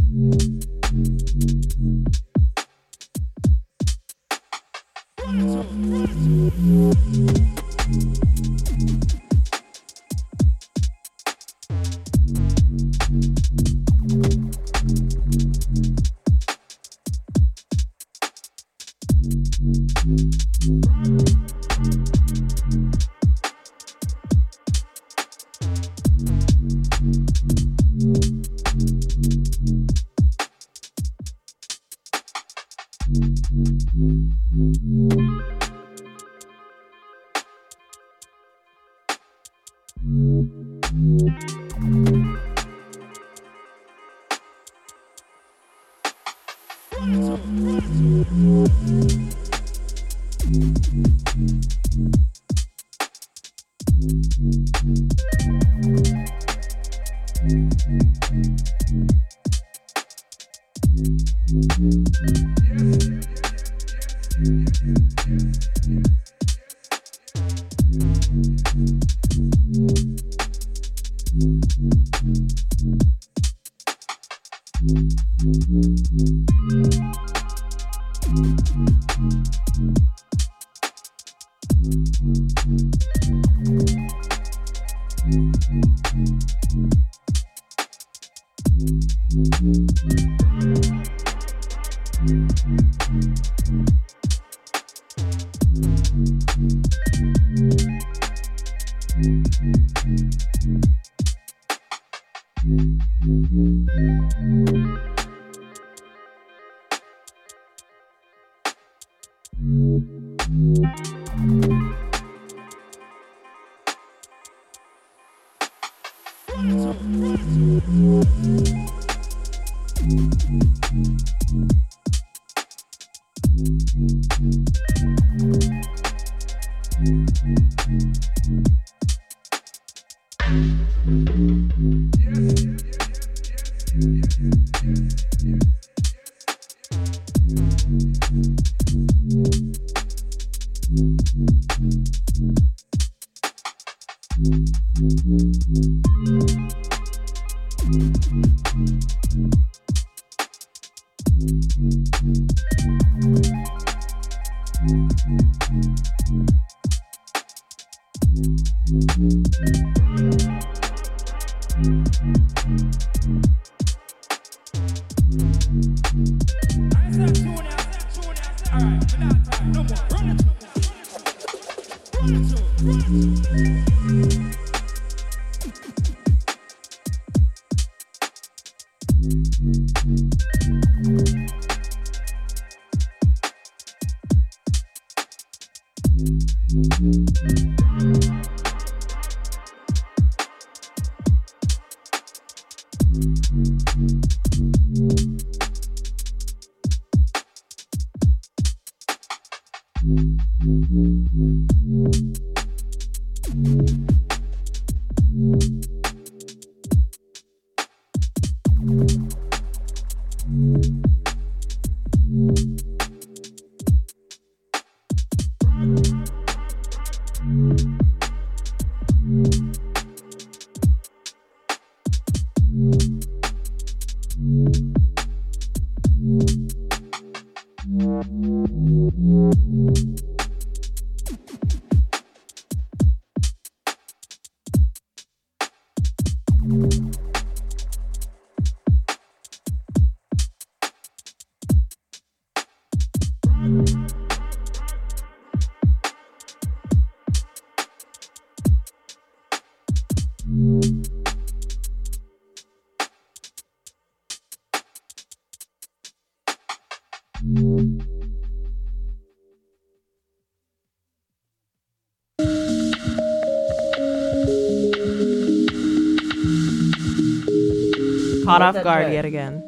[268.50, 269.12] Caught off guard track?
[269.12, 269.64] yet again.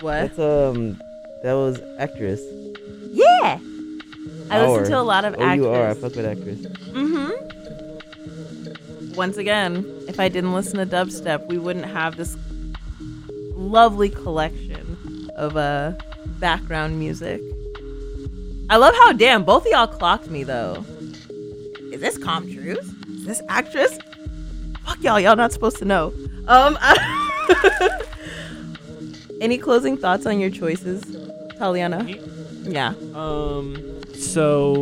[0.00, 0.34] What?
[0.34, 1.00] That's um,
[1.42, 2.40] that was actress.
[3.12, 3.58] Yeah.
[4.50, 5.74] I listen to a lot of Oh, you are.
[5.86, 6.00] I actress.
[6.02, 6.58] fuck with actress.
[6.92, 7.30] Mm-hmm.
[9.14, 12.36] Once again, if I didn't listen to dubstep, we wouldn't have this
[13.54, 15.92] lovely collection of uh
[16.38, 17.40] background music.
[18.70, 20.84] I love how damn both of y'all clocked me though.
[21.92, 22.78] Is this Com Truise?
[23.10, 23.98] Is this actress?
[24.84, 26.12] Fuck y'all, y'all not supposed to know.
[26.48, 26.78] Um
[29.42, 31.02] Any closing thoughts on your choices,
[31.58, 32.06] Taliana?
[32.62, 32.94] Yeah.
[33.14, 34.00] Um.
[34.14, 34.72] So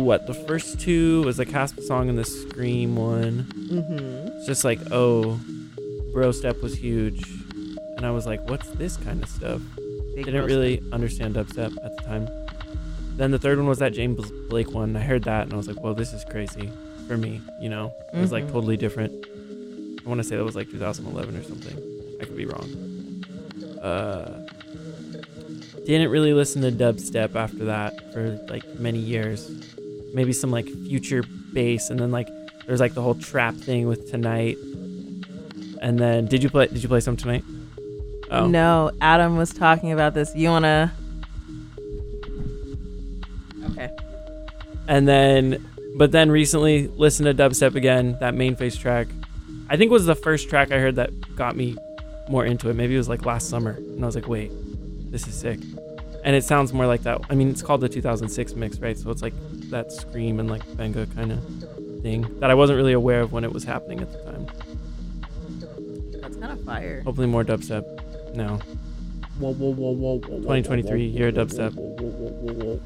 [0.00, 0.26] what?
[0.28, 3.44] The first two was the Caspa song and the Scream one.
[3.68, 4.36] Mm-hmm.
[4.38, 5.40] It's just like, oh,
[6.12, 7.20] Bro Step was huge,
[7.96, 9.60] and I was like, what's this kind of stuff?
[10.14, 12.28] Big Didn't really understand dubstep at the time.
[13.16, 14.96] Then the third one was that James Blake one.
[14.96, 16.70] I heard that and I was like, well, this is crazy
[17.06, 17.40] for me.
[17.60, 18.52] You know, it was like Mhm.
[18.52, 19.12] totally different.
[20.04, 21.76] I want to say that was like 2011 or something.
[22.20, 22.68] I could be wrong.
[23.80, 24.40] Uh,
[25.86, 29.50] didn't really listen to dubstep after that for like many years.
[30.14, 32.28] Maybe some like future bass, and then like
[32.66, 34.56] there's like the whole trap thing with tonight.
[35.82, 36.66] And then did you play?
[36.66, 37.44] Did you play some tonight?
[38.30, 40.34] Oh No, Adam was talking about this.
[40.36, 40.92] You wanna?
[43.70, 43.90] Okay.
[44.86, 45.66] and then
[45.96, 48.16] but then recently listened to dubstep again.
[48.20, 49.08] That Main Phase track,
[49.68, 51.76] I think was the first track I heard that got me
[52.30, 52.74] more into it.
[52.74, 54.50] Maybe it was like last summer, and I was like, wait,
[55.10, 55.58] this is sick.
[56.22, 57.20] And it sounds more like that.
[57.30, 58.96] I mean, it's called the 2006 mix, right?
[58.96, 59.34] So it's like
[59.70, 63.42] that scream and like Benga kind of thing that I wasn't really aware of when
[63.42, 64.46] it was happening at the time.
[66.20, 67.02] That's kind of fire.
[67.02, 67.84] Hopefully, more dubstep
[68.34, 68.58] now.
[69.38, 72.80] Whoa, whoa, whoa, whoa, whoa, 2023 year of dubstep.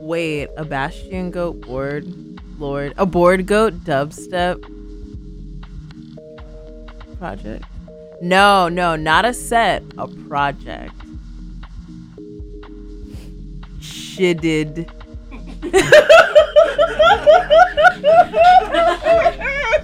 [0.00, 2.06] Wait, a Bastion goat board
[2.60, 4.62] lord, a board goat dubstep
[7.18, 7.64] project?
[8.20, 10.92] No, no, not a set, a project.
[13.80, 14.86] Shitted.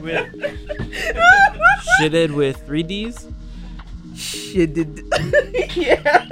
[0.01, 0.35] With-
[2.01, 3.27] Shitted with three Ds.
[4.13, 5.03] Shitted.
[5.77, 6.27] yeah.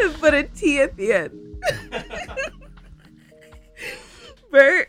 [0.00, 1.40] And put a T at the end.
[4.50, 4.88] Bert,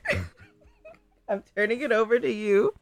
[1.27, 2.73] I'm turning it over to you.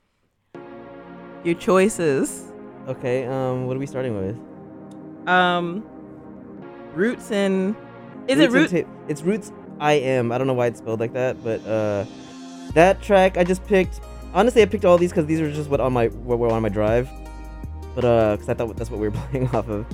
[1.43, 2.52] Your choices.
[2.87, 5.27] Okay, um, what are we starting with?
[5.27, 5.83] Um,
[6.93, 7.75] roots in.
[8.27, 8.69] Is Roots it and root?
[8.71, 10.31] Ta- it's Roots I Am.
[10.31, 12.05] I don't know why it's spelled like that, but uh,
[12.73, 14.01] that track I just picked.
[14.33, 16.61] Honestly, I picked all these because these are just what on my what were on
[16.61, 17.09] my drive.
[17.95, 19.85] But uh, because I thought that's what we were playing off of.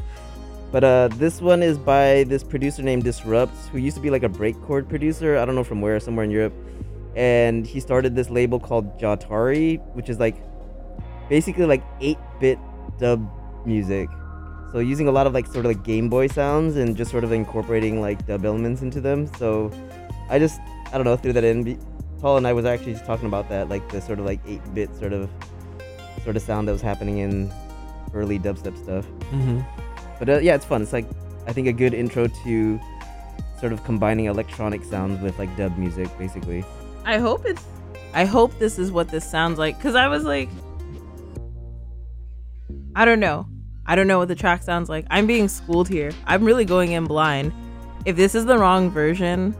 [0.71, 4.23] But uh, this one is by this producer named Disrupt, who used to be like
[4.23, 5.37] a breakcore producer.
[5.37, 6.53] I don't know from where, somewhere in Europe.
[7.15, 10.37] And he started this label called Jahtari, which is like
[11.27, 12.59] basically like 8-bit
[12.97, 13.29] dub
[13.65, 14.09] music.
[14.71, 17.23] So using a lot of like sort of like Game Boy sounds and just sort
[17.23, 19.27] of incorporating like dub elements into them.
[19.37, 19.71] So
[20.29, 20.59] I just
[20.91, 21.63] I don't know threw that in.
[21.63, 21.77] Be-
[22.21, 24.93] Paul and I was actually just talking about that, like the sort of like 8-bit
[24.97, 25.29] sort of
[26.23, 27.51] sort of sound that was happening in
[28.13, 29.05] early dubstep stuff.
[29.31, 29.65] Mhm.
[30.19, 30.81] But uh, yeah, it's fun.
[30.81, 31.05] It's like
[31.47, 32.79] I think a good intro to
[33.59, 36.63] sort of combining electronic sounds with like dub music, basically.
[37.05, 37.63] I hope it's.
[38.13, 39.77] I hope this is what this sounds like.
[39.77, 40.49] Because I was like.
[42.95, 43.47] I don't know.
[43.85, 45.05] I don't know what the track sounds like.
[45.09, 46.11] I'm being schooled here.
[46.25, 47.51] I'm really going in blind.
[48.05, 49.55] If this is the wrong version,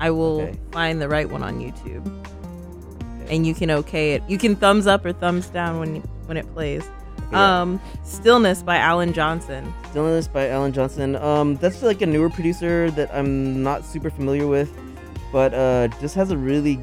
[0.00, 2.04] I will find the right one on YouTube.
[3.30, 4.22] And you can okay it.
[4.28, 5.96] You can thumbs up or thumbs down when
[6.26, 6.88] when it plays.
[7.30, 7.60] Yeah.
[7.60, 9.72] Um, Stillness by Alan Johnson.
[9.90, 11.16] Stillness by Alan Johnson.
[11.16, 14.72] Um, that's like a newer producer that I'm not super familiar with,
[15.30, 16.82] but uh, just has a really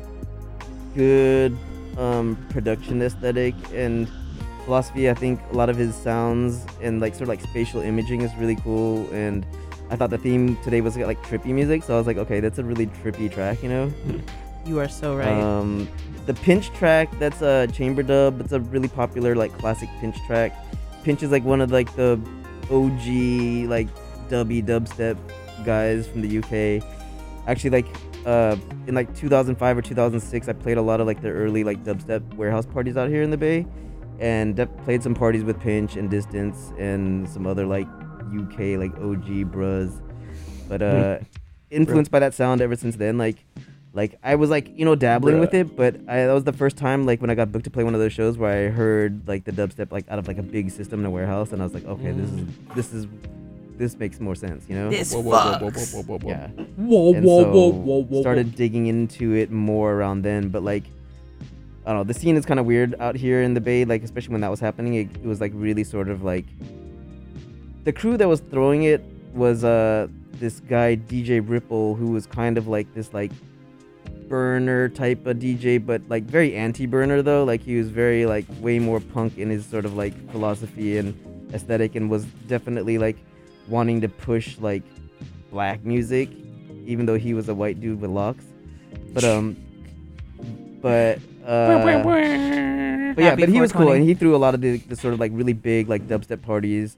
[0.95, 1.57] good
[1.97, 4.07] um, production aesthetic and
[4.65, 5.09] philosophy.
[5.09, 8.35] I think a lot of his sounds and like sort of like spatial imaging is
[8.35, 9.09] really cool.
[9.13, 9.45] And
[9.89, 12.59] I thought the theme today was like trippy music, so I was like, okay, that's
[12.59, 13.93] a really trippy track, you know.
[14.65, 15.27] You are so right.
[15.27, 15.87] Um,
[16.25, 18.41] the Pinch track, that's a chamber dub.
[18.41, 20.53] It's a really popular like classic Pinch track.
[21.03, 22.19] Pinch is like one of like the
[22.71, 23.87] OG like
[24.27, 25.17] dubby dubstep
[25.63, 26.83] guys from the UK.
[27.47, 27.85] Actually, like
[28.25, 28.55] uh,
[28.87, 32.33] in like 2005 or 2006, I played a lot of like the early like dubstep
[32.33, 33.67] warehouse parties out here in the Bay,
[34.19, 37.87] and de- played some parties with Pinch and Distance and some other like
[38.35, 40.01] UK like OG bros.
[40.67, 41.19] But uh,
[41.69, 43.37] influenced by that sound ever since then, like
[43.93, 46.77] like I was like you know dabbling with it, but I, that was the first
[46.77, 49.27] time like when I got booked to play one of those shows where I heard
[49.27, 51.65] like the dubstep like out of like a big system in a warehouse, and I
[51.65, 53.07] was like, okay, this is this is
[53.77, 54.89] this makes more sense, you know.
[54.89, 56.29] This Whoa, whoa, whoa, whoa, whoa, whoa, whoa.
[56.29, 56.47] Yeah.
[56.47, 60.63] Whoa, And whoa, so whoa, whoa, whoa, Started digging into it more around then, but
[60.63, 60.83] like.
[61.85, 62.03] I don't know.
[62.03, 64.49] The scene is kind of weird out here in the Bay, like especially when that
[64.49, 64.95] was happening.
[64.95, 66.45] It, it was like really sort of like
[67.83, 69.03] the crew that was throwing it
[69.33, 73.31] was uh this guy DJ Ripple who was kind of like this like
[74.27, 77.43] burner type of DJ, but like very anti-burner though.
[77.43, 81.13] Like he was very like way more punk in his sort of like philosophy and
[81.53, 83.17] aesthetic, and was definitely like
[83.67, 84.83] wanting to push like
[85.51, 86.29] black music,
[86.85, 88.45] even though he was a white dude with locks.
[89.13, 89.55] But um,
[90.85, 93.97] but uh, but yeah, Happy but he was cool, 420.
[93.97, 96.43] and he threw a lot of the, the sort of like really big like dubstep
[96.43, 96.95] parties,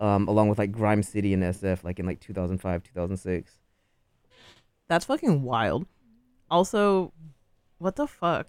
[0.00, 3.52] um, along with like Grime City and SF, like in like 2005, 2006.
[4.88, 5.86] That's fucking wild.
[6.50, 7.12] Also,
[7.78, 8.48] what the fuck?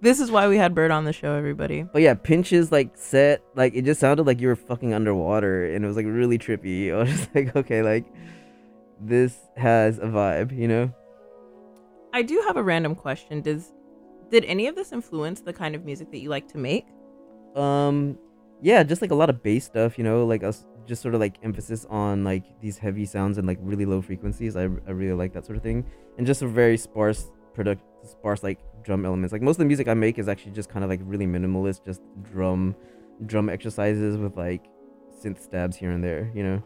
[0.00, 1.82] This is why we had Bert on the show, everybody.
[1.82, 5.84] But yeah, Pinch's like set, like it just sounded like you were fucking underwater, and
[5.84, 6.90] it was like really trippy.
[6.94, 8.06] I was just like, okay, like
[9.02, 10.94] this has a vibe, you know?
[12.14, 13.42] I do have a random question.
[13.42, 13.72] Does
[14.32, 16.86] did any of this influence the kind of music that you like to make?
[17.54, 18.18] Um,
[18.62, 21.20] yeah, just like a lot of bass stuff, you know, like us just sort of
[21.20, 24.56] like emphasis on like these heavy sounds and like really low frequencies.
[24.56, 25.84] I, I really like that sort of thing,
[26.16, 29.32] and just a very sparse product, sparse like drum elements.
[29.32, 31.84] Like most of the music I make is actually just kind of like really minimalist,
[31.84, 32.00] just
[32.32, 32.74] drum,
[33.26, 34.64] drum exercises with like
[35.22, 36.62] synth stabs here and there, you know.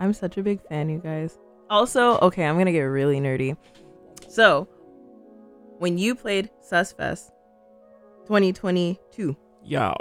[0.00, 1.38] I'm such a big fan, you guys.
[1.68, 3.58] Also, okay, I'm gonna get really nerdy.
[4.26, 4.68] So,
[5.78, 7.30] when you played Susfest
[8.26, 9.94] 2022, Yo.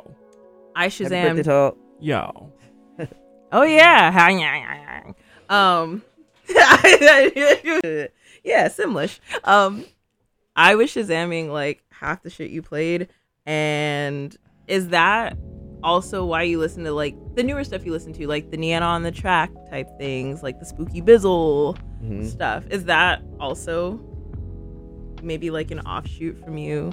[0.75, 1.75] I Shazam.
[1.99, 2.51] Yo.
[3.51, 5.07] Oh yeah.
[5.49, 6.03] um
[8.43, 9.19] Yeah, Simlish.
[9.43, 9.85] Um
[10.55, 13.07] I was Shazamming like half the shit you played
[13.45, 14.35] and
[14.67, 15.37] is that
[15.83, 18.83] also why you listen to like the newer stuff you listen to, like the Neon
[18.83, 22.27] on the track type things, like the Spooky Bizzle Mhm.
[22.29, 22.65] stuff.
[22.69, 23.99] Is that also
[25.23, 26.91] maybe like an offshoot from you?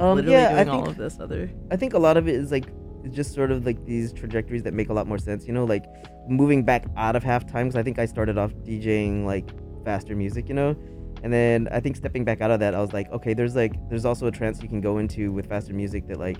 [0.00, 2.26] Um, literally yeah, I doing all think- of this other I think a lot of
[2.26, 2.66] it is like
[3.04, 5.46] it's just sort of like these trajectories that make a lot more sense.
[5.46, 5.84] You know, like
[6.26, 7.64] moving back out of halftime.
[7.64, 9.50] Because I think I started off DJing like
[9.84, 10.48] faster music.
[10.48, 10.76] You know,
[11.22, 13.74] and then I think stepping back out of that, I was like, okay, there's like
[13.90, 16.38] there's also a trance you can go into with faster music that like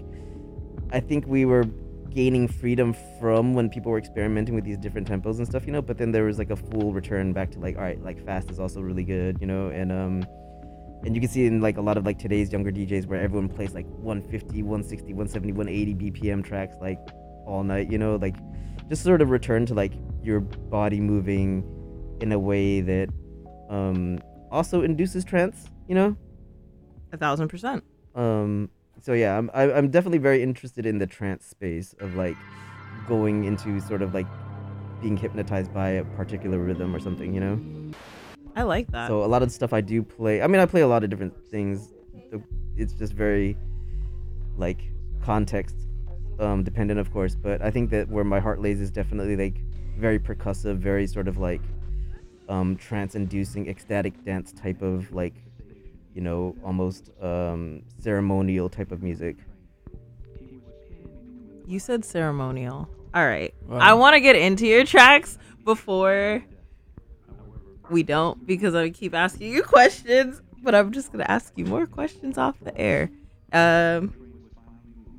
[0.90, 1.64] I think we were
[2.10, 5.66] gaining freedom from when people were experimenting with these different tempos and stuff.
[5.66, 8.02] You know, but then there was like a full return back to like all right,
[8.02, 9.36] like fast is also really good.
[9.38, 10.24] You know, and um
[11.04, 13.48] and you can see in like a lot of like today's younger DJs where everyone
[13.48, 16.98] plays like 150, 160, 170, 180 BPM tracks like
[17.46, 18.36] all night, you know, like
[18.88, 21.62] just sort of return to like your body moving
[22.20, 23.08] in a way that
[23.68, 24.18] um
[24.50, 26.16] also induces trance, you know?
[27.12, 27.84] a thousand percent.
[28.14, 28.70] Um
[29.02, 32.36] so yeah, I'm I- I'm definitely very interested in the trance space of like
[33.08, 34.26] going into sort of like
[35.02, 37.60] being hypnotized by a particular rhythm or something, you know?
[38.54, 39.08] I like that.
[39.08, 41.02] So a lot of the stuff I do play, I mean, I play a lot
[41.04, 41.92] of different things.
[42.76, 43.56] It's just very
[44.56, 44.80] like
[45.22, 45.76] context
[46.38, 47.34] um, dependent, of course.
[47.34, 49.56] But I think that where my heart lays is definitely like
[49.98, 51.62] very percussive, very sort of like
[52.48, 55.34] um, trance-inducing, ecstatic dance type of like,
[56.14, 59.36] you know, almost um, ceremonial type of music.
[61.66, 62.88] You said ceremonial.
[63.14, 63.54] All right.
[63.66, 63.78] Wow.
[63.78, 66.44] I want to get into your tracks before
[67.90, 71.64] we don't because I keep asking you questions, but I'm just going to ask you
[71.64, 73.10] more questions off the air.
[73.52, 74.14] Um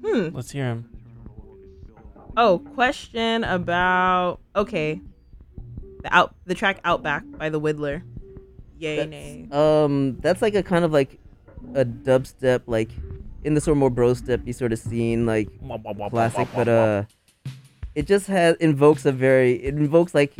[0.05, 0.29] Hmm.
[0.33, 0.89] Let's hear him.
[2.37, 5.01] Oh, question about okay.
[6.03, 8.03] The out the track Outback by the Whittler.
[8.77, 9.47] Yay nay.
[9.51, 11.17] Um, that's like a kind of like
[11.73, 12.91] a dubstep, like
[13.43, 15.49] in the sort of more bro steppy sort of scene, like
[16.09, 16.47] classic.
[16.53, 17.03] But uh,
[17.95, 20.33] it just has invokes a very it invokes like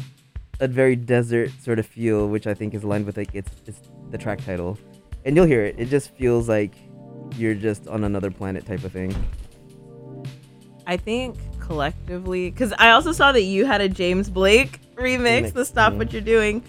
[0.60, 3.82] a very desert sort of feel, which I think is aligned with like its it's
[4.12, 4.78] the track title,
[5.26, 5.76] and you'll hear it.
[5.78, 6.74] It just feels like
[7.38, 9.14] you're just on another planet type of thing.
[10.88, 15.54] I think collectively, because I also saw that you had a James Blake remix, Remix,
[15.54, 15.98] the Stop mhm.
[15.98, 16.64] What You're Doing.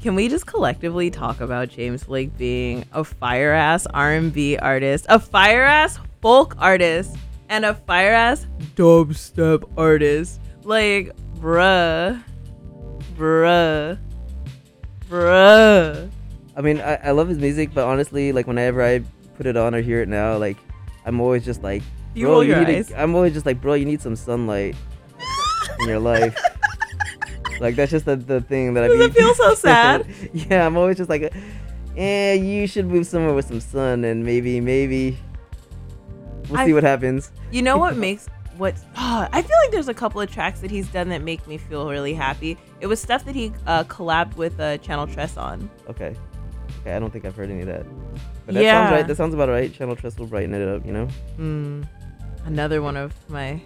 [0.00, 5.18] Can we just collectively talk about James Blake being a fire ass R&B artist, a
[5.18, 7.16] fire ass folk artist,
[7.50, 8.46] and a fire ass
[8.76, 10.40] dubstep artist?
[10.62, 12.22] Like, bruh,
[13.20, 13.98] bruh,
[15.10, 16.10] bruh.
[16.56, 19.00] I mean, I, I love his music, but honestly, like whenever I
[19.36, 20.56] put it on or hear it now, like
[21.04, 21.82] I'm always just like,
[22.14, 22.90] You bro, roll you your need eyes.
[22.90, 24.74] A, I'm always just like, bro, you need some sunlight
[25.80, 26.34] in your life.
[27.60, 28.88] like that's just the, the thing that I.
[28.88, 30.06] Does it feel so sad?
[30.32, 31.32] yeah, I'm always just like,
[31.96, 35.18] eh, you should move somewhere with some sun, and maybe, maybe
[36.48, 37.30] we'll I- see what happens.
[37.50, 38.28] You know what makes
[38.60, 41.46] what ah, I feel like there's a couple of tracks that he's done that make
[41.48, 42.58] me feel really happy.
[42.80, 45.68] It was stuff that he uh, collabed with uh, Channel Tres on.
[45.88, 46.14] Okay.
[46.82, 47.84] Okay, I don't think I've heard any of that.
[48.46, 48.74] But that Yeah.
[48.84, 49.06] sounds right.
[49.06, 49.72] That sounds about right.
[49.72, 51.06] Channel Tres will brighten it up, you know?
[51.36, 51.82] Hmm.
[52.44, 53.60] Another one of my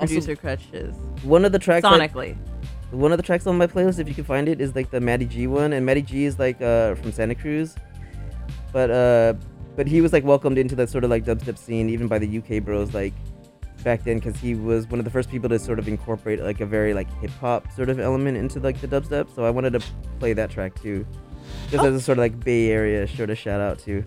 [0.00, 0.94] Also, producer crutches.
[1.22, 2.36] One of the tracks sonically.
[2.90, 5.00] one of the tracks on my playlist, if you can find it, is like the
[5.00, 7.74] Maddie G one, and Maddie G is like uh, from Santa Cruz,
[8.72, 9.34] but uh,
[9.76, 12.38] but he was like welcomed into that sort of like dubstep scene even by the
[12.38, 13.12] UK bros like
[13.82, 16.60] back then because he was one of the first people to sort of incorporate like
[16.60, 19.34] a very like hip hop sort of element into like the dubstep.
[19.34, 19.80] So I wanted to
[20.18, 21.06] play that track too,
[21.70, 24.04] just as a sort of like Bay Area sort of shout out to.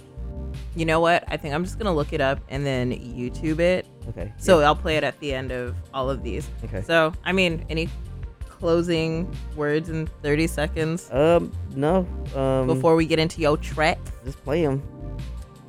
[0.75, 1.23] You know what?
[1.27, 3.85] I think I'm just gonna look it up and then YouTube it.
[4.09, 4.67] Okay, So yeah.
[4.67, 6.47] I'll play it at the end of all of these.
[6.63, 6.81] Okay.
[6.81, 7.89] So I mean, any
[8.47, 11.11] closing words in 30 seconds?
[11.11, 12.07] Um, no.
[12.35, 13.99] Um, Before we get into your track.
[14.23, 14.81] Just play them.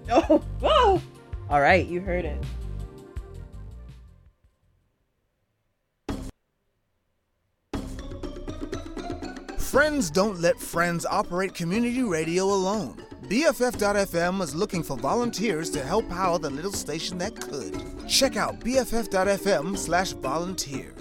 [0.11, 1.03] Oh, whoa!
[1.51, 2.45] All right, you heard it.
[9.59, 13.05] Friends don't let friends operate community radio alone.
[13.25, 17.75] BFF.FM is looking for volunteers to help power the little station that could.
[18.09, 20.95] Check out BFF.FM slash volunteer.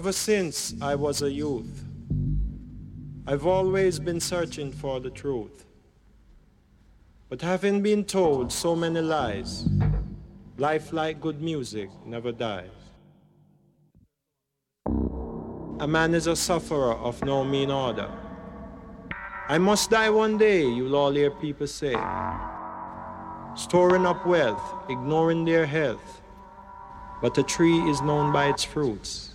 [0.00, 1.84] Ever since I was a youth,
[3.26, 5.66] I've always been searching for the truth.
[7.28, 9.68] But having been told so many lies,
[10.56, 12.70] life like good music never dies.
[15.80, 18.10] A man is a sufferer of no mean order.
[19.50, 21.92] I must die one day, you'll all hear people say.
[23.54, 26.22] Storing up wealth, ignoring their health.
[27.20, 29.29] But a tree is known by its fruits.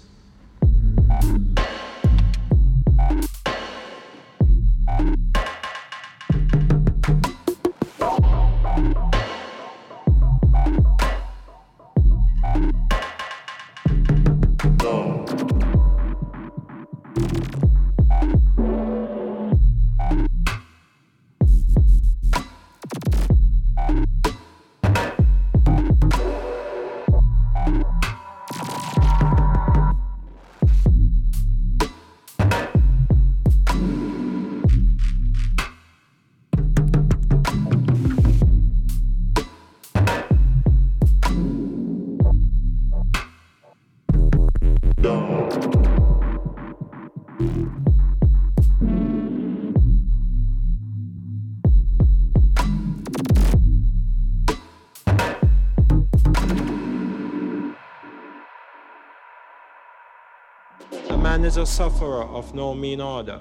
[61.57, 63.39] A sufferer of no mean order.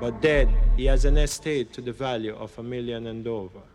[0.00, 3.69] But dead, he has an estate to the value of a million and over.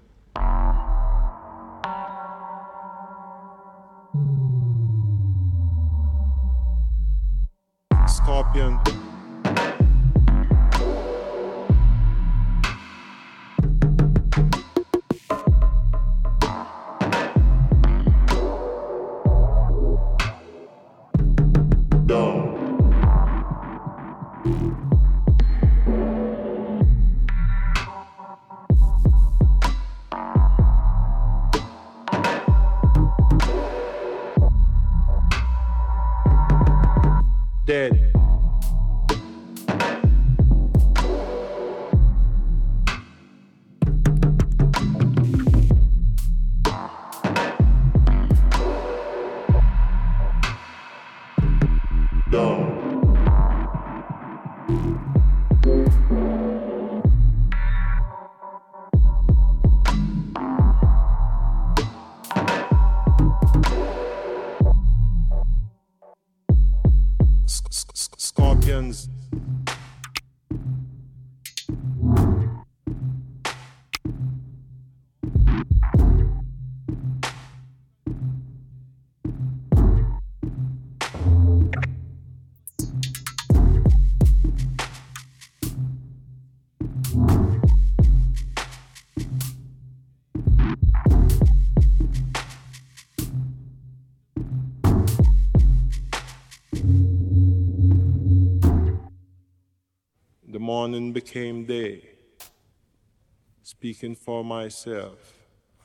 [103.77, 105.33] Speaking for myself,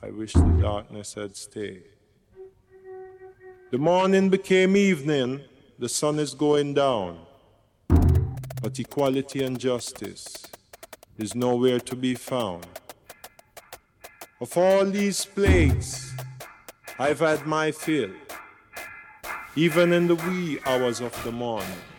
[0.01, 1.83] I wish the darkness had stayed.
[3.69, 5.41] The morning became evening,
[5.77, 7.19] the sun is going down.
[8.61, 10.41] But equality and justice
[11.17, 12.65] is nowhere to be found.
[14.39, 16.13] Of all these plagues,
[16.97, 18.11] I've had my fill,
[19.55, 21.90] even in the wee hours of the morning.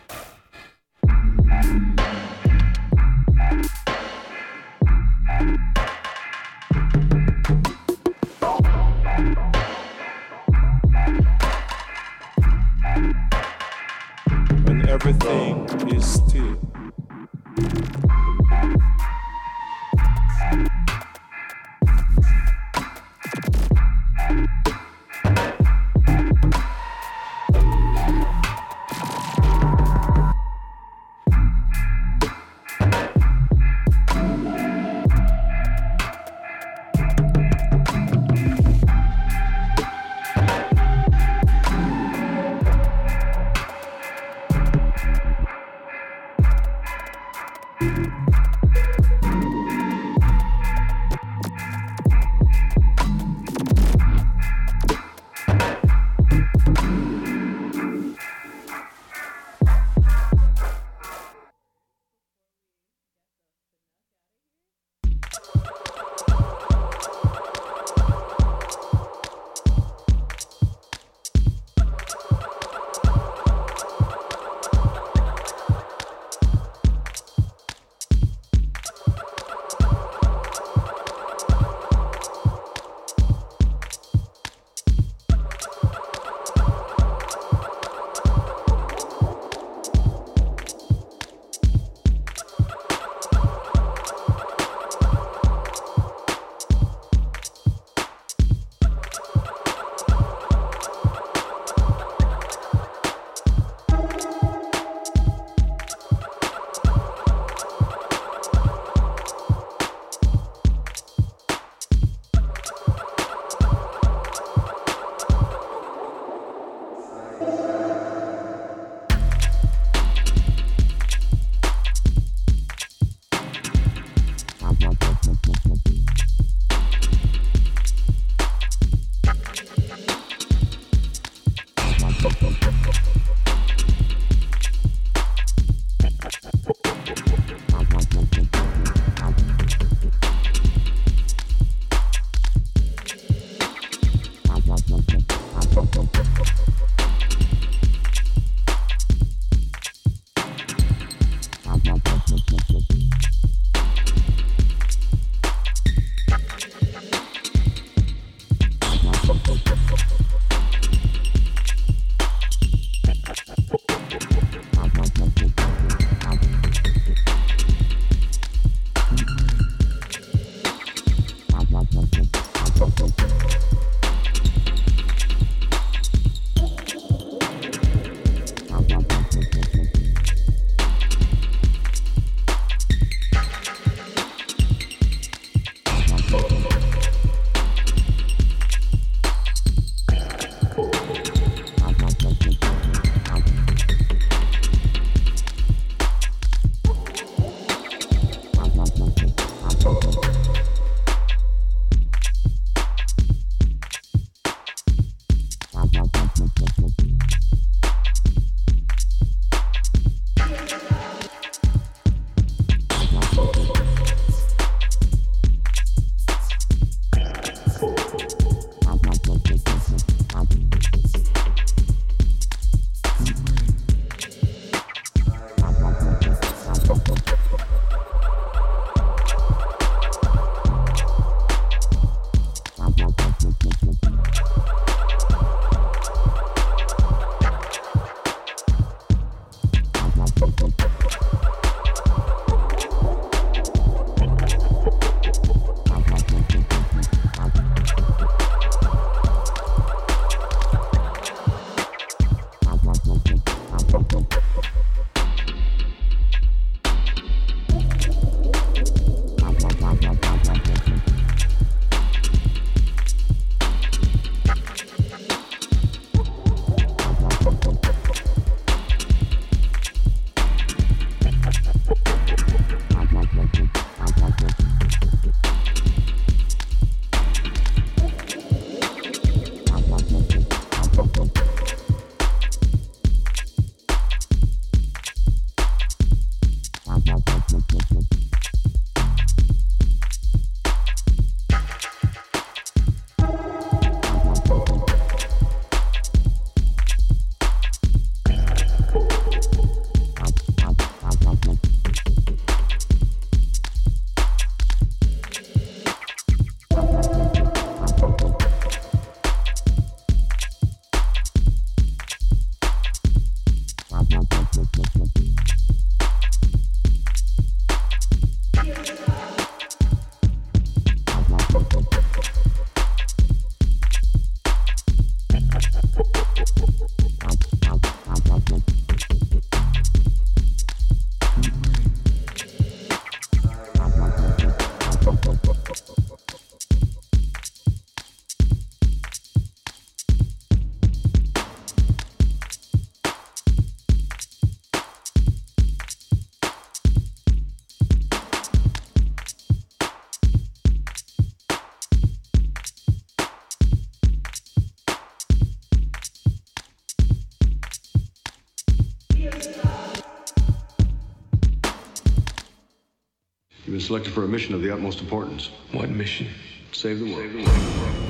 [363.83, 365.49] Selected for a mission of the utmost importance.
[365.71, 366.27] What mission?
[366.71, 367.45] Save the world.
[367.45, 368.02] Thank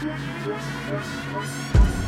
[0.00, 2.07] Thank you.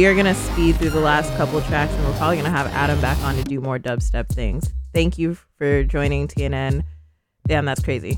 [0.00, 2.98] We are gonna speed through the last couple tracks, and we're probably gonna have Adam
[3.02, 4.72] back on to do more dubstep things.
[4.94, 6.84] Thank you for joining TNN.
[7.46, 8.16] Damn, that's crazy.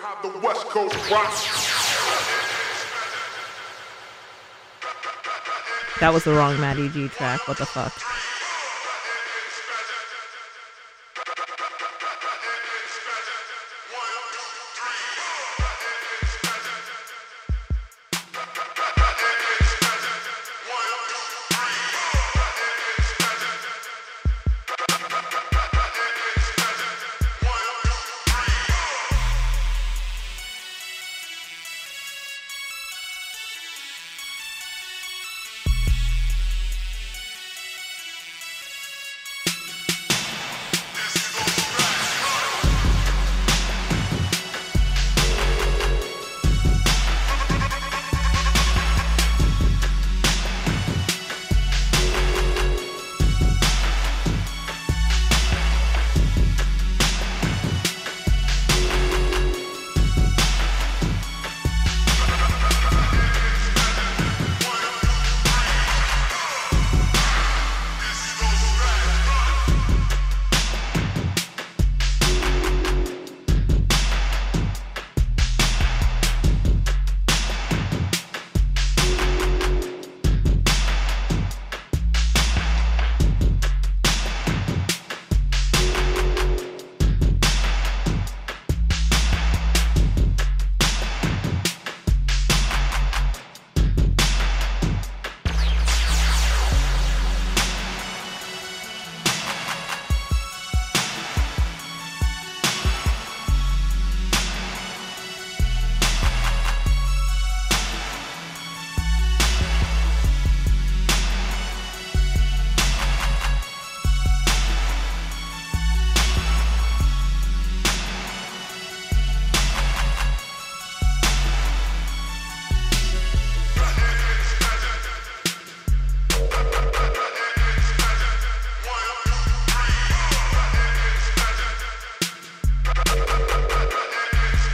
[0.00, 1.44] How the West Coast rocks.
[6.00, 7.46] That was the wrong Maddie G track.
[7.46, 7.92] What the fuck?